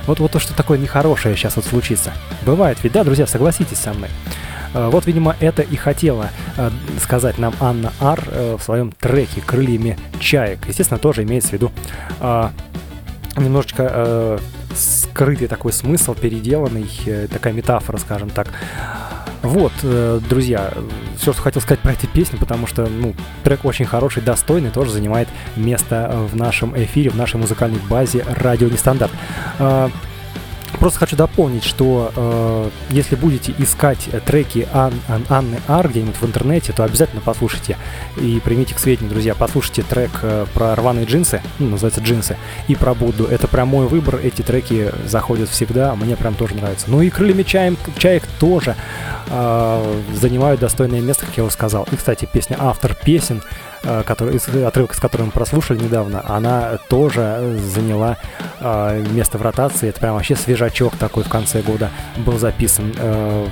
Вот, 0.07 0.19
вот 0.19 0.31
то, 0.31 0.39
что 0.39 0.55
такое 0.55 0.77
нехорошее 0.77 1.35
сейчас 1.35 1.55
вот 1.55 1.65
случится. 1.65 2.11
Бывает 2.45 2.77
ведь, 2.81 2.93
да, 2.93 3.03
друзья, 3.03 3.27
согласитесь 3.27 3.77
со 3.77 3.93
мной. 3.93 4.09
Э, 4.73 4.89
Вот, 4.89 5.05
видимо, 5.05 5.35
это 5.39 5.61
и 5.61 5.75
хотела 5.75 6.29
э, 6.57 6.69
сказать 7.01 7.37
нам 7.37 7.53
Анна 7.59 7.91
Ар 7.99 8.23
э, 8.27 8.55
в 8.57 8.63
своем 8.63 8.91
треке 8.91 9.41
«Крыльями 9.41 9.97
чаек». 10.19 10.67
Естественно, 10.67 10.99
тоже 10.99 11.23
имеется 11.23 11.49
в 11.49 11.53
виду 11.53 11.71
немножечко 13.37 14.39
скрытый 14.75 15.47
такой 15.47 15.71
смысл, 15.71 16.13
переделанный, 16.13 16.85
такая 17.31 17.53
метафора, 17.53 17.97
скажем 17.97 18.29
так. 18.29 18.49
Вот, 19.41 19.71
друзья, 19.81 20.73
все, 21.17 21.31
что 21.31 21.41
хотел 21.41 21.61
сказать 21.61 21.79
про 21.79 21.93
эту 21.93 22.07
песню, 22.07 22.37
потому 22.37 22.67
что, 22.67 22.87
ну, 22.87 23.15
трек 23.45 23.63
очень 23.63 23.85
хороший, 23.85 24.21
достойный, 24.21 24.69
тоже 24.69 24.91
занимает 24.91 25.29
место 25.55 26.27
в 26.29 26.35
нашем 26.35 26.77
эфире, 26.83 27.09
в 27.09 27.15
нашей 27.15 27.37
музыкальной 27.37 27.79
базе 27.89 28.25
«Радио 28.27 28.67
Нестандарт». 28.67 29.11
Просто 30.81 30.97
хочу 30.97 31.15
дополнить, 31.15 31.63
что 31.63 32.11
э, 32.15 32.69
если 32.89 33.15
будете 33.15 33.53
искать 33.59 34.09
э, 34.11 34.19
треки 34.19 34.67
Ан- 34.73 34.99
Ан- 35.07 35.27
Анны 35.29 35.59
Ар 35.67 35.87
где-нибудь 35.87 36.15
в 36.19 36.25
интернете, 36.25 36.73
то 36.73 36.83
обязательно 36.83 37.21
послушайте 37.23 37.77
и 38.19 38.41
примите 38.43 38.73
к 38.73 38.79
сведению, 38.79 39.11
друзья, 39.11 39.35
послушайте 39.35 39.83
трек 39.83 40.09
э, 40.23 40.47
про 40.55 40.73
рваные 40.73 41.05
джинсы, 41.05 41.39
ну, 41.59 41.69
называется 41.69 42.01
джинсы, 42.01 42.35
и 42.67 42.73
про 42.73 42.95
Будду. 42.95 43.25
Это 43.27 43.47
прям 43.47 43.67
мой 43.67 43.85
выбор, 43.85 44.15
эти 44.23 44.41
треки 44.41 44.91
заходят 45.05 45.49
всегда, 45.49 45.93
мне 45.93 46.15
прям 46.15 46.33
тоже 46.33 46.55
нравится. 46.55 46.87
Ну 46.89 46.99
и 47.03 47.11
крыльями 47.11 47.43
чаем, 47.43 47.77
чаек 47.99 48.23
тоже 48.39 48.75
э, 49.27 50.01
занимают 50.15 50.61
достойное 50.61 51.01
место, 51.01 51.27
как 51.27 51.37
я 51.37 51.43
уже 51.43 51.53
сказал. 51.53 51.87
И, 51.91 51.95
кстати, 51.95 52.27
песня 52.33 52.57
«Автор 52.59 52.95
песен», 52.95 53.43
который, 54.05 54.35
из, 54.35 54.47
отрывок, 54.47 54.93
с 54.93 54.99
которым 54.99 55.27
мы 55.27 55.31
прослушали 55.31 55.79
недавно, 55.79 56.23
она 56.27 56.77
тоже 56.89 57.57
заняла 57.59 58.17
э, 58.59 59.03
место 59.11 59.37
в 59.37 59.41
ротации. 59.41 59.89
Это 59.89 59.99
прям 59.99 60.15
вообще 60.15 60.35
свежачок 60.35 60.95
такой 60.97 61.23
в 61.23 61.29
конце 61.29 61.61
года 61.61 61.89
был 62.17 62.37
записан. 62.37 62.93
Э, 62.97 63.47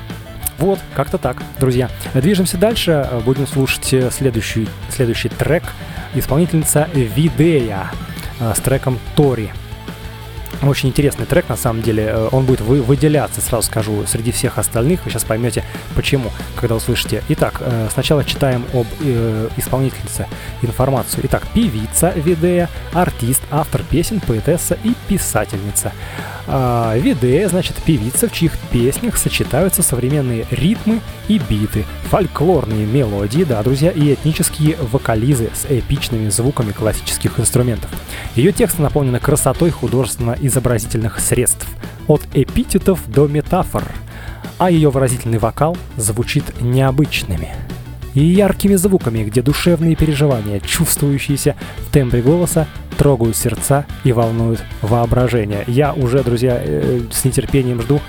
вот, 0.59 0.79
как-то 0.93 1.17
так, 1.17 1.37
друзья. 1.59 1.89
Движемся 2.13 2.57
дальше. 2.57 3.07
Будем 3.25 3.47
слушать 3.47 3.93
э, 3.93 4.11
следующий, 4.11 4.67
следующий 4.89 5.29
трек. 5.29 5.63
Исполнительница 6.13 6.89
Видея. 6.93 7.91
э, 8.39 8.53
с 8.55 8.59
треком 8.59 8.99
«Тори». 9.15 9.51
Очень 10.61 10.89
интересный 10.89 11.25
трек, 11.25 11.47
на 11.47 11.55
самом 11.55 11.81
деле. 11.81 12.09
Э, 12.11 12.29
он 12.31 12.45
будет 12.45 12.59
вы, 12.59 12.81
выделяться, 12.81 13.39
сразу 13.39 13.67
скажу, 13.67 14.05
среди 14.05 14.31
всех 14.31 14.57
остальных. 14.57 15.05
Вы 15.05 15.11
сейчас 15.11 15.23
поймете, 15.23 15.63
почему, 15.95 16.31
когда 16.57 16.75
услышите. 16.75 17.23
Итак, 17.29 17.61
э, 17.61 17.87
сначала 17.93 18.25
читаем 18.25 18.65
об 18.73 18.85
э, 18.99 19.47
исполнительнице 19.55 20.27
информацию. 20.61 21.23
Итак, 21.25 21.43
певица 21.53 22.11
Видея, 22.13 22.69
артист, 22.91 23.41
автор 23.51 23.83
песен, 23.83 24.19
поэтесса 24.19 24.77
и 24.83 24.93
писательница. 25.07 25.93
А, 26.51 26.97
Видея, 26.97 27.47
значит, 27.47 27.75
певица, 27.77 28.27
в 28.27 28.33
чьих 28.33 28.57
песнях 28.71 29.17
сочетаются 29.17 29.83
современные 29.83 30.47
ритмы 30.49 30.99
и 31.27 31.37
биты, 31.37 31.85
фольклорные 32.09 32.87
мелодии, 32.87 33.43
да, 33.43 33.61
друзья, 33.61 33.91
и 33.91 34.13
этнические 34.15 34.75
вокализы 34.91 35.51
с 35.53 35.65
эпичными 35.69 36.29
звуками 36.29 36.71
классических 36.71 37.39
инструментов. 37.39 37.91
Ее 38.35 38.51
тексты 38.51 38.81
наполнены 38.81 39.19
красотой 39.19 39.69
художественно-изобразительных 40.49 41.19
средств, 41.19 41.67
от 42.07 42.21
эпитетов 42.33 42.99
до 43.09 43.27
метафор, 43.27 43.83
а 44.57 44.69
ее 44.71 44.89
выразительный 44.89 45.37
вокал 45.37 45.77
звучит 45.95 46.43
необычными 46.61 47.49
и 48.15 48.21
яркими 48.21 48.75
звуками, 48.75 49.23
где 49.23 49.41
душевные 49.41 49.95
переживания, 49.95 50.59
чувствующиеся 50.59 51.55
в 51.77 51.91
тембре 51.91 52.21
голоса, 52.21 52.67
трогают 52.97 53.37
сердца 53.37 53.85
и 54.03 54.11
волнуют 54.11 54.61
воображение. 54.81 55.63
Я 55.67 55.93
уже, 55.93 56.23
друзья, 56.23 56.59
э, 56.61 57.01
с 57.11 57.23
нетерпением 57.23 57.81
жду, 57.81 58.01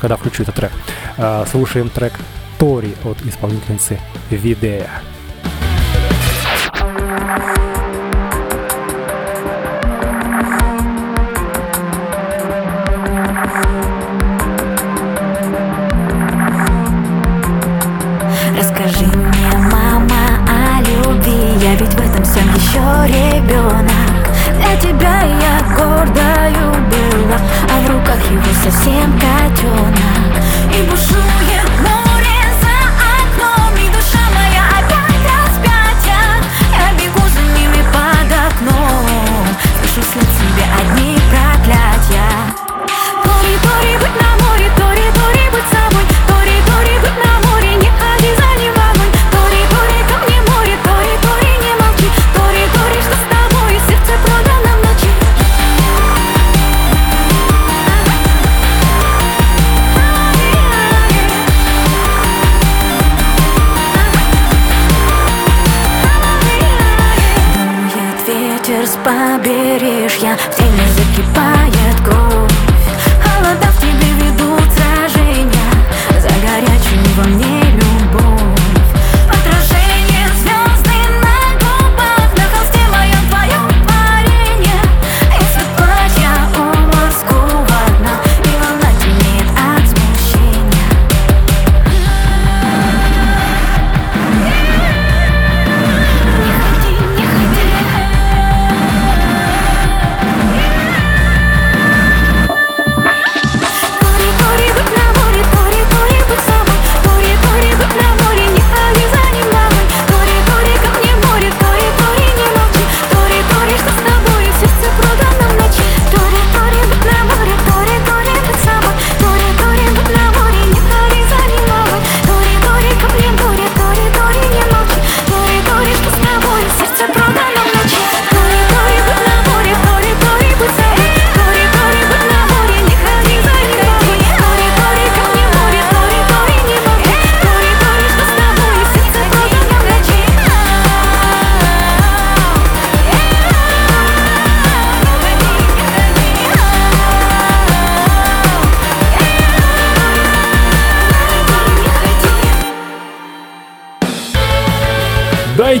когда 0.00 0.16
включу 0.16 0.42
этот 0.42 0.56
трек. 0.56 0.72
Э, 1.16 1.44
слушаем 1.50 1.88
трек 1.88 2.12
Тори 2.58 2.94
от 3.04 3.24
исполнительницы 3.24 3.98
Видея. 4.30 4.90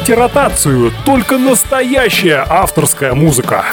Дайте 0.04 0.20
ротацию, 0.20 0.92
только 1.06 1.38
настоящая 1.38 2.44
авторская 2.46 3.14
музыка. 3.14 3.64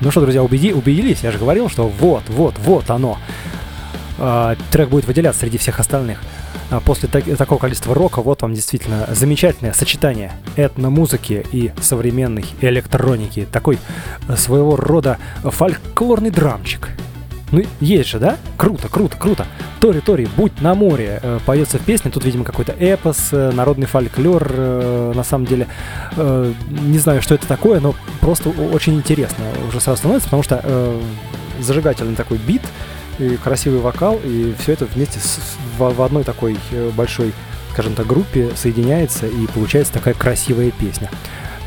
Ну 0.00 0.12
что, 0.12 0.20
друзья, 0.20 0.44
убеди, 0.44 0.72
убедились? 0.72 1.24
Я 1.24 1.32
же 1.32 1.38
говорил, 1.38 1.68
что 1.68 1.88
вот, 1.88 2.22
вот, 2.28 2.54
вот 2.60 2.88
оно. 2.90 3.18
А, 4.18 4.54
трек 4.70 4.90
будет 4.90 5.04
выделяться 5.06 5.40
среди 5.40 5.58
всех 5.58 5.80
остальных. 5.80 6.20
А 6.70 6.78
после 6.78 7.08
так- 7.08 7.24
такого 7.36 7.58
количества 7.58 7.92
рока, 7.92 8.22
вот 8.22 8.40
вам 8.42 8.54
действительно 8.54 9.08
замечательное 9.10 9.72
сочетание 9.72 10.30
этномузыки 10.54 11.44
и 11.50 11.72
современной 11.80 12.44
электроники. 12.60 13.48
Такой 13.50 13.80
э, 14.28 14.36
своего 14.36 14.76
рода 14.76 15.18
фольклорный 15.42 16.30
драмчик. 16.30 16.88
Ну, 17.52 17.62
есть 17.80 18.08
же, 18.10 18.18
да? 18.18 18.36
Круто, 18.56 18.88
круто, 18.88 19.16
круто. 19.16 19.46
Тори, 19.80 20.00
Тори, 20.00 20.28
будь 20.36 20.60
на 20.60 20.74
море, 20.74 21.18
э, 21.22 21.38
поется 21.44 21.78
в 21.78 21.82
песне. 21.82 22.10
Тут, 22.10 22.24
видимо, 22.24 22.44
какой-то 22.44 22.72
эпос, 22.72 23.28
э, 23.32 23.50
народный 23.52 23.86
фольклор. 23.86 24.46
э, 24.50 25.12
на 25.14 25.24
самом 25.24 25.46
деле, 25.46 25.66
э, 26.16 26.52
не 26.70 26.98
знаю, 26.98 27.22
что 27.22 27.34
это 27.34 27.46
такое, 27.48 27.80
но 27.80 27.94
просто 28.20 28.50
очень 28.50 28.94
интересно 28.94 29.44
уже 29.68 29.80
сразу 29.80 29.98
становится, 29.98 30.26
потому 30.28 30.42
что 30.44 30.60
э, 30.62 31.00
зажигательный 31.60 32.14
такой 32.14 32.38
бит, 32.38 32.62
и 33.18 33.36
красивый 33.36 33.80
вокал, 33.80 34.18
и 34.24 34.54
все 34.60 34.72
это 34.72 34.86
вместе 34.86 35.18
с- 35.18 35.40
в, 35.76 35.92
в 35.94 36.02
одной 36.02 36.24
такой 36.24 36.56
э, 36.70 36.90
большой, 36.96 37.32
скажем 37.72 37.94
так, 37.94 38.06
группе 38.06 38.50
соединяется, 38.54 39.26
и 39.26 39.46
получается 39.52 39.92
такая 39.92 40.14
красивая 40.14 40.70
песня. 40.70 41.10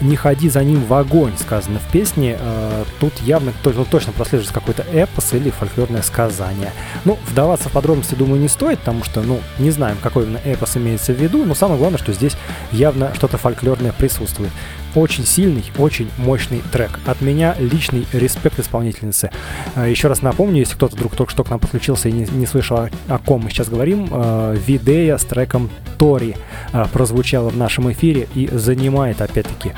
«Не 0.03 0.15
ходи 0.17 0.49
за 0.49 0.63
ним 0.63 0.83
в 0.85 0.93
огонь», 0.93 1.33
сказано 1.39 1.79
в 1.79 1.91
песне. 1.91 2.37
Э, 2.39 2.83
Тут 2.99 3.13
явно 3.21 3.53
ну, 3.63 3.85
точно 3.85 4.11
прослеживается 4.11 4.53
какой-то 4.53 4.83
эпос 4.83 5.33
или 5.33 5.49
фольклорное 5.49 6.01
сказание. 6.01 6.71
Ну, 7.05 7.17
вдаваться 7.27 7.69
в 7.69 7.71
подробности, 7.71 8.15
думаю, 8.15 8.39
не 8.41 8.47
стоит, 8.47 8.79
потому 8.79 9.03
что, 9.03 9.21
ну, 9.21 9.39
не 9.59 9.71
знаем, 9.71 9.97
какой 10.01 10.25
именно 10.25 10.39
эпос 10.43 10.77
имеется 10.77 11.13
в 11.13 11.21
виду, 11.21 11.45
но 11.45 11.55
самое 11.55 11.79
главное, 11.79 11.97
что 11.97 12.13
здесь 12.13 12.35
явно 12.71 13.13
что-то 13.15 13.37
фольклорное 13.37 13.93
присутствует. 13.93 14.51
Очень 14.95 15.25
сильный, 15.25 15.63
очень 15.79 16.09
мощный 16.17 16.61
трек. 16.71 16.99
От 17.07 17.21
меня 17.21 17.55
личный 17.57 18.05
респект 18.13 18.59
исполнительнице. 18.59 19.31
Э, 19.75 19.89
Еще 19.89 20.07
раз 20.07 20.21
напомню, 20.21 20.59
если 20.59 20.75
кто-то 20.75 20.95
вдруг 20.95 21.15
только 21.15 21.31
что 21.31 21.43
к 21.43 21.49
нам 21.49 21.59
подключился 21.59 22.09
и 22.09 22.11
не, 22.11 22.25
не 22.25 22.45
слышал, 22.45 22.77
о, 22.77 22.89
о 23.07 23.17
ком 23.17 23.41
мы 23.41 23.49
сейчас 23.49 23.69
говорим, 23.69 24.07
э, 24.11 24.55
Видея 24.67 25.17
с 25.17 25.25
треком 25.25 25.71
Тори 25.97 26.35
э, 26.73 26.85
прозвучала 26.93 27.49
в 27.49 27.57
нашем 27.57 27.91
эфире 27.91 28.27
и 28.35 28.47
занимает, 28.51 29.21
опять-таки, 29.21 29.73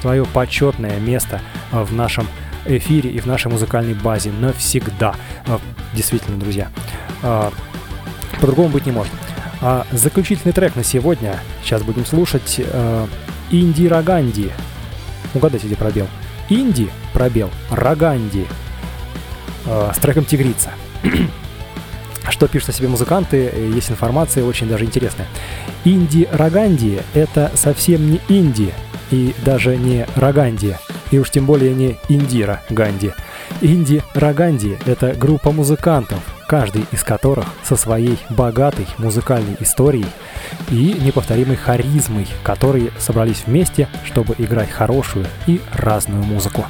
свое 0.00 0.24
почетное 0.24 0.98
место 0.98 1.40
в 1.70 1.94
нашем 1.94 2.26
эфире 2.64 3.10
и 3.10 3.20
в 3.20 3.26
нашей 3.26 3.48
музыкальной 3.48 3.94
базе 3.94 4.32
навсегда. 4.32 5.14
Действительно, 5.94 6.36
друзья. 6.36 6.68
По-другому 8.40 8.70
быть 8.70 8.86
не 8.86 8.92
может. 8.92 9.12
А 9.60 9.86
заключительный 9.92 10.52
трек 10.52 10.74
на 10.74 10.82
сегодня 10.82 11.38
сейчас 11.62 11.82
будем 11.82 12.04
слушать 12.04 12.60
э, 13.52 13.56
Индира 13.56 14.02
Ганди. 14.02 14.50
Угадайте, 15.34 15.66
где 15.66 15.76
пробел. 15.76 16.08
Инди, 16.48 16.90
пробел, 17.12 17.50
Роганди. 17.70 18.46
Э, 19.66 19.90
с 19.94 19.98
треком 19.98 20.24
«Тигрица». 20.24 20.70
Что 22.30 22.48
пишут 22.48 22.70
о 22.70 22.72
себе 22.72 22.88
музыканты, 22.88 23.50
э, 23.52 23.70
есть 23.74 23.90
информация 23.90 24.44
очень 24.44 24.68
даже 24.68 24.84
интересная. 24.84 25.26
Инди 25.84 26.28
Роганди— 26.32 27.00
это 27.14 27.50
совсем 27.54 28.10
не 28.10 28.20
инди, 28.28 28.72
и 29.10 29.34
даже 29.44 29.76
не 29.76 30.06
Роганди, 30.16 30.76
и 31.10 31.18
уж 31.18 31.30
тем 31.30 31.46
более 31.46 31.74
не 31.74 31.98
Индира 32.08 32.62
Ганди. 32.70 33.12
Инди 33.60 34.02
Роганди— 34.14 34.78
это 34.86 35.14
группа 35.14 35.52
музыкантов, 35.52 36.20
каждый 36.52 36.84
из 36.92 37.02
которых 37.02 37.46
со 37.64 37.76
своей 37.76 38.18
богатой 38.28 38.86
музыкальной 38.98 39.56
историей 39.60 40.04
и 40.68 40.94
неповторимой 41.00 41.56
харизмой, 41.56 42.28
которые 42.42 42.90
собрались 42.98 43.44
вместе, 43.46 43.88
чтобы 44.04 44.34
играть 44.36 44.68
хорошую 44.68 45.24
и 45.46 45.62
разную 45.72 46.22
музыку. 46.22 46.66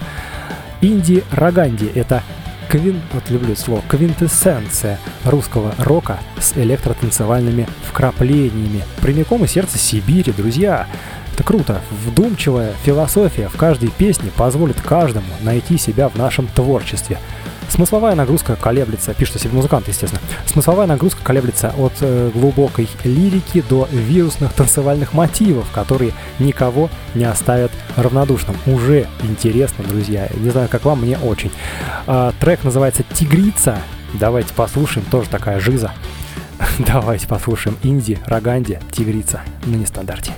Инди 0.82 1.24
Роганди— 1.32 1.90
это 1.96 2.22
квин, 2.68 3.00
вот 3.12 3.28
люблю 3.28 3.56
слово, 3.56 3.82
квинтэссенция 3.88 5.00
русского 5.24 5.74
рока 5.78 6.20
с 6.38 6.56
электротанцевальными 6.56 7.66
вкраплениями. 7.82 8.84
Прямиком 9.00 9.44
из 9.44 9.50
сердца 9.50 9.78
Сибири, 9.78 10.30
друзья. 10.30 10.86
Это 11.34 11.42
круто. 11.42 11.80
Вдумчивая 12.06 12.72
философия 12.84 13.48
в 13.48 13.56
каждой 13.56 13.90
песне 13.90 14.30
позволит 14.36 14.80
каждому 14.80 15.26
найти 15.40 15.76
себя 15.76 16.08
в 16.08 16.14
нашем 16.14 16.46
творчестве. 16.46 17.18
Смысловая 17.68 18.14
нагрузка 18.14 18.56
колеблется, 18.56 19.14
пишет 19.14 19.40
себе 19.40 19.54
музыкант, 19.54 19.88
естественно. 19.88 20.20
Смысловая 20.46 20.86
нагрузка 20.86 21.22
колеблется 21.22 21.72
от 21.78 21.92
э, 22.00 22.30
глубокой 22.34 22.88
лирики 23.04 23.62
до 23.68 23.88
вирусных 23.90 24.52
танцевальных 24.52 25.14
мотивов, 25.14 25.70
которые 25.72 26.12
никого 26.38 26.90
не 27.14 27.24
оставят 27.24 27.72
равнодушным. 27.96 28.56
Уже 28.66 29.06
интересно, 29.22 29.84
друзья. 29.84 30.28
Не 30.34 30.50
знаю, 30.50 30.68
как 30.68 30.84
вам, 30.84 31.00
мне 31.02 31.18
очень. 31.18 31.50
А, 32.06 32.32
трек 32.40 32.64
называется 32.64 33.04
«Тигрица». 33.14 33.78
Давайте 34.14 34.52
послушаем, 34.52 35.06
тоже 35.10 35.28
такая 35.30 35.58
жиза. 35.58 35.92
Давайте 36.78 37.26
послушаем 37.26 37.76
Инди, 37.82 38.18
Роганди, 38.26 38.78
Тигрица 38.92 39.40
на 39.64 39.76
нестандарте. 39.76 40.32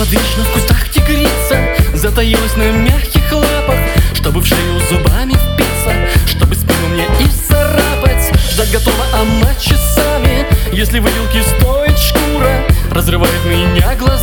Неподвижно 0.00 0.44
в 0.44 0.52
кустах 0.54 0.88
тигрица 0.88 1.76
Затаилась 1.92 2.56
на 2.56 2.72
мягких 2.72 3.30
лапах 3.32 3.76
Чтобы 4.14 4.40
в 4.40 4.46
шею 4.46 4.80
зубами 4.88 5.34
впиться 5.34 6.08
Чтобы 6.26 6.54
спину 6.54 6.88
мне 6.88 7.04
и 7.20 7.28
царапать. 7.46 8.32
Ждать 8.50 8.72
готова 8.72 9.04
она 9.12 9.54
часами 9.56 10.46
Если 10.72 11.00
в 11.00 11.04
вилке 11.04 11.42
стоит 11.42 11.98
шкура 11.98 12.64
Разрывает 12.90 13.44
меня 13.44 13.94
глазами 13.96 14.19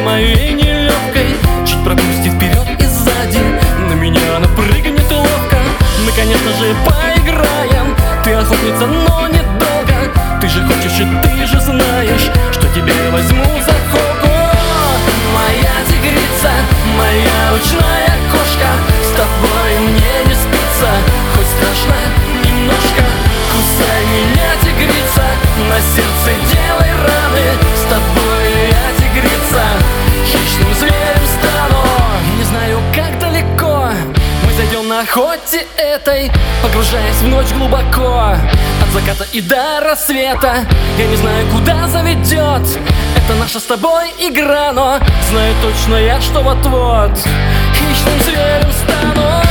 На 0.00 0.18
дороге 0.18 0.69
этой 36.20 36.32
Погружаясь 36.62 37.16
в 37.16 37.28
ночь 37.28 37.52
глубоко. 37.56 38.36
От 38.82 38.88
заката 38.92 39.26
и 39.32 39.40
до 39.40 39.80
рассвета 39.80 40.66
Я 40.98 41.06
не 41.06 41.16
знаю, 41.16 41.46
куда 41.48 41.88
заведет. 41.88 42.78
Это 43.16 43.34
наша 43.38 43.60
с 43.60 43.64
тобой 43.64 44.12
игра 44.18 44.72
Но 44.72 44.98
знаю 45.30 45.54
точно 45.62 45.96
я, 45.96 46.20
что 46.20 46.40
вот-вот 46.40 47.16
Хищным 47.74 48.20
зверем 48.24 48.72
стану 48.72 49.49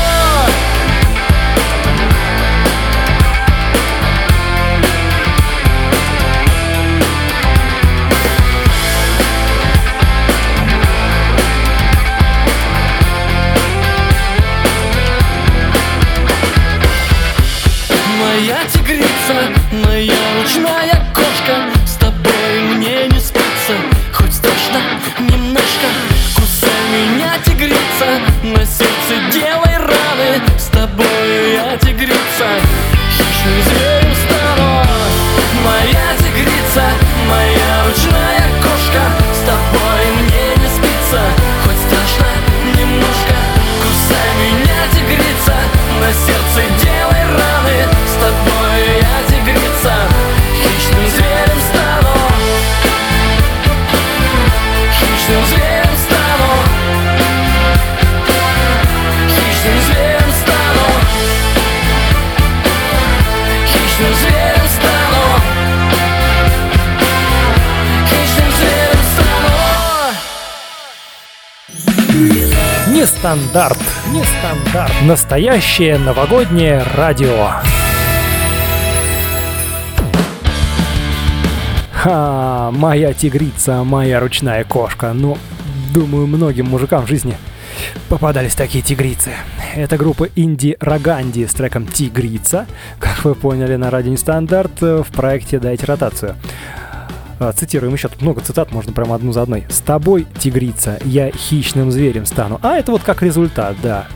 Нестандарт. 73.29 73.77
Нестандарт. 74.11 74.91
Настоящее 75.03 75.99
новогоднее 75.99 76.83
радио. 76.95 77.49
Ха, 81.93 82.71
моя 82.71 83.13
тигрица, 83.13 83.83
моя 83.83 84.19
ручная 84.19 84.63
кошка. 84.63 85.13
Ну, 85.13 85.37
думаю, 85.93 86.25
многим 86.25 86.69
мужикам 86.69 87.05
в 87.05 87.07
жизни 87.07 87.37
попадались 88.07 88.55
такие 88.55 88.83
тигрицы. 88.83 89.29
Это 89.75 89.97
группа 89.97 90.27
Инди 90.35 90.75
Роганди 90.79 91.45
с 91.45 91.53
треком 91.53 91.85
«Тигрица», 91.85 92.65
как 92.97 93.23
вы 93.23 93.35
поняли 93.35 93.75
на 93.75 93.91
радио 93.91 94.11
Нестандарт 94.11 94.81
в 94.81 95.05
проекте 95.13 95.59
«Дайте 95.59 95.85
ротацию». 95.85 96.35
Э, 97.39 97.51
Цитируем 97.55 97.93
еще, 97.93 98.07
тут 98.07 98.21
много 98.21 98.41
цитат, 98.41 98.71
можно 98.71 98.91
прямо 98.91 99.15
одну 99.15 99.31
за 99.31 99.41
одной. 99.41 99.65
«С 99.69 99.79
тобой, 99.79 100.27
тигрица, 100.39 100.99
я 101.05 101.31
хищным 101.31 101.91
зверем 101.91 102.25
стану». 102.25 102.59
А 102.61 102.77
это 102.77 102.91
вот 102.91 103.03
как 103.03 103.21
результат, 103.21 103.75
да, 103.81 104.07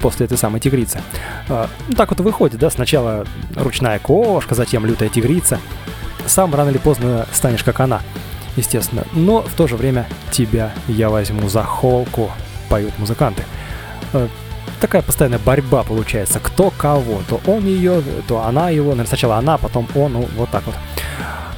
после 0.00 0.26
этой 0.26 0.38
самой 0.38 0.60
тигрицы. 0.60 1.00
Э, 1.48 1.66
ну, 1.88 1.94
так 1.94 2.10
вот 2.10 2.20
выходит, 2.20 2.58
да, 2.58 2.70
сначала 2.70 3.26
ручная 3.54 3.98
кошка, 3.98 4.54
затем 4.54 4.86
лютая 4.86 5.08
тигрица. 5.08 5.58
Сам 6.26 6.54
рано 6.54 6.70
или 6.70 6.78
поздно 6.78 7.26
станешь 7.32 7.64
как 7.64 7.80
она, 7.80 8.00
естественно. 8.56 9.04
Но 9.12 9.42
в 9.42 9.54
то 9.54 9.66
же 9.66 9.76
время 9.76 10.06
тебя 10.30 10.72
я 10.86 11.10
возьму 11.10 11.48
за 11.48 11.62
холку, 11.62 12.30
поют 12.68 12.98
музыканты. 12.98 13.42
Э, 14.12 14.28
Такая 14.80 15.02
постоянная 15.02 15.38
борьба 15.38 15.82
получается. 15.82 16.40
Кто 16.40 16.70
кого. 16.70 17.20
То 17.28 17.38
он 17.46 17.66
ее, 17.66 18.02
то 18.26 18.42
она 18.44 18.70
его. 18.70 18.90
Наверное, 18.92 19.06
сначала 19.06 19.36
она, 19.36 19.58
потом 19.58 19.86
он. 19.94 20.14
Ну, 20.14 20.28
вот 20.36 20.48
так 20.48 20.64
вот. 20.64 20.74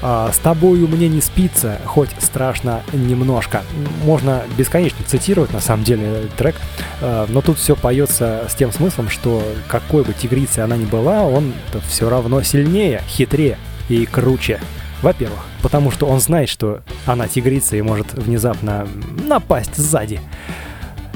А, 0.02 0.32
с 0.32 0.38
тобою 0.38 0.88
мне 0.88 1.08
не 1.08 1.20
спится, 1.20 1.78
хоть 1.86 2.10
страшно 2.18 2.82
немножко. 2.92 3.62
Можно 4.04 4.42
бесконечно 4.58 5.04
цитировать, 5.06 5.52
на 5.52 5.60
самом 5.60 5.84
деле, 5.84 6.28
трек, 6.36 6.56
а, 7.00 7.26
но 7.28 7.40
тут 7.40 7.58
все 7.58 7.76
поется 7.76 8.46
с 8.48 8.54
тем 8.54 8.72
смыслом, 8.72 9.08
что 9.08 9.42
какой 9.68 10.02
бы 10.02 10.12
тигрицей 10.12 10.64
она 10.64 10.76
ни 10.76 10.84
была, 10.84 11.22
он 11.22 11.52
все 11.88 12.10
равно 12.10 12.42
сильнее, 12.42 13.02
хитрее 13.06 13.58
и 13.88 14.04
круче. 14.04 14.60
Во-первых, 15.02 15.40
потому 15.62 15.90
что 15.90 16.06
он 16.06 16.20
знает, 16.20 16.48
что 16.48 16.82
она 17.06 17.28
тигрица 17.28 17.76
и 17.76 17.82
может 17.82 18.12
внезапно 18.14 18.86
напасть 19.24 19.76
сзади. 19.76 20.20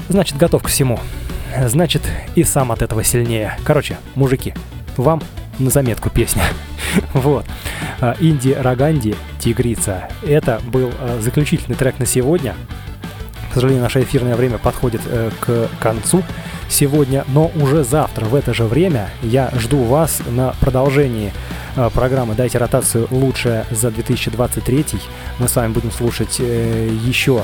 Значит, 0.09 0.37
готов 0.37 0.63
к 0.63 0.67
всему. 0.67 0.99
Значит, 1.65 2.01
и 2.35 2.43
сам 2.43 2.71
от 2.71 2.81
этого 2.81 3.03
сильнее. 3.03 3.57
Короче, 3.63 3.97
мужики, 4.15 4.53
вам 4.97 5.21
на 5.59 5.69
заметку 5.69 6.09
песня. 6.09 6.43
вот. 7.13 7.45
А, 7.99 8.15
Инди 8.19 8.51
Роганди 8.51 9.15
«Тигрица». 9.39 10.09
Это 10.25 10.61
был 10.65 10.91
а, 10.99 11.19
заключительный 11.21 11.75
трек 11.75 11.99
на 11.99 12.05
сегодня. 12.05 12.55
К 13.51 13.53
сожалению, 13.53 13.83
наше 13.83 14.03
эфирное 14.03 14.35
время 14.35 14.59
подходит 14.59 15.01
э, 15.07 15.31
к 15.39 15.69
концу 15.79 16.23
сегодня, 16.69 17.25
но 17.29 17.51
уже 17.55 17.83
завтра 17.83 18.25
в 18.25 18.35
это 18.35 18.53
же 18.53 18.65
время 18.65 19.09
я 19.23 19.51
жду 19.57 19.83
вас 19.83 20.21
на 20.29 20.53
продолжении 20.59 21.33
э, 21.75 21.89
программы 21.93 22.35
«Дайте 22.35 22.57
ротацию 22.57 23.07
лучшее 23.09 23.65
за 23.71 23.87
2023». 23.87 25.01
Мы 25.39 25.47
с 25.47 25.55
вами 25.55 25.71
будем 25.71 25.91
слушать 25.91 26.37
э, 26.39 26.89
еще 27.03 27.43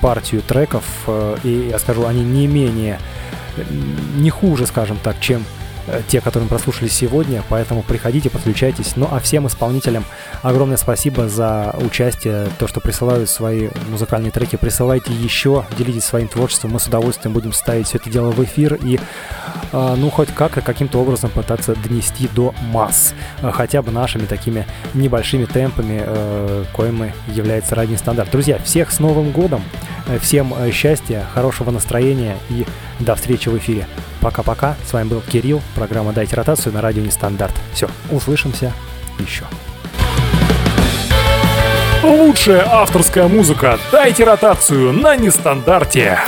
партию 0.00 0.42
треков, 0.42 0.84
э, 1.06 1.36
и 1.44 1.68
я 1.70 1.78
скажу, 1.78 2.06
они 2.06 2.22
не 2.22 2.46
менее, 2.46 2.98
не 4.16 4.30
хуже, 4.30 4.66
скажем 4.66 4.98
так, 5.02 5.20
чем 5.20 5.44
те, 6.08 6.20
которые 6.20 6.44
мы 6.44 6.48
прослушали 6.48 6.88
сегодня, 6.88 7.42
поэтому 7.48 7.82
приходите, 7.82 8.30
подключайтесь. 8.30 8.96
Ну 8.96 9.08
а 9.10 9.20
всем 9.20 9.46
исполнителям 9.46 10.04
огромное 10.42 10.76
спасибо 10.76 11.28
за 11.28 11.74
участие, 11.80 12.48
то, 12.58 12.66
что 12.66 12.80
присылают 12.80 13.28
свои 13.28 13.68
музыкальные 13.88 14.30
треки, 14.30 14.56
присылайте 14.56 15.12
еще, 15.12 15.64
делитесь 15.76 16.04
своим 16.04 16.28
творчеством, 16.28 16.72
мы 16.72 16.80
с 16.80 16.86
удовольствием 16.86 17.32
будем 17.32 17.52
ставить 17.52 17.88
все 17.88 17.98
это 17.98 18.10
дело 18.10 18.30
в 18.30 18.42
эфир 18.44 18.74
и, 18.74 18.98
э, 19.72 19.94
ну, 19.96 20.10
хоть 20.10 20.28
как 20.34 20.58
и 20.58 20.60
каким-то 20.60 20.98
образом 20.98 21.30
пытаться 21.30 21.74
донести 21.74 22.28
до 22.34 22.54
масс, 22.72 23.14
э, 23.42 23.50
хотя 23.50 23.82
бы 23.82 23.90
нашими 23.90 24.26
такими 24.26 24.66
небольшими 24.94 25.44
темпами, 25.44 26.02
э, 26.04 26.64
коим 26.72 27.12
является 27.28 27.74
радио 27.74 27.96
стандарт. 27.96 28.30
Друзья, 28.30 28.58
всех 28.58 28.90
с 28.90 29.00
Новым 29.00 29.30
годом, 29.30 29.62
э, 30.06 30.18
всем 30.18 30.54
э, 30.54 30.70
счастья, 30.70 31.26
хорошего 31.32 31.70
настроения 31.70 32.36
и 32.48 32.66
до 32.98 33.14
встречи 33.14 33.48
в 33.48 33.56
эфире. 33.58 33.86
Пока-пока, 34.20 34.76
с 34.86 34.92
вами 34.92 35.08
был 35.08 35.22
Кирилл, 35.22 35.62
программа 35.74 36.12
«Дайте 36.12 36.36
ротацию» 36.36 36.74
на 36.74 36.80
радио 36.80 37.02
Нестандарт. 37.02 37.54
Все, 37.72 37.88
услышимся 38.10 38.72
еще. 39.18 39.44
Лучшая 42.02 42.66
авторская 42.66 43.28
музыка. 43.28 43.78
Дайте 43.92 44.24
ротацию 44.24 44.92
на 44.92 45.16
нестандарте. 45.16 46.18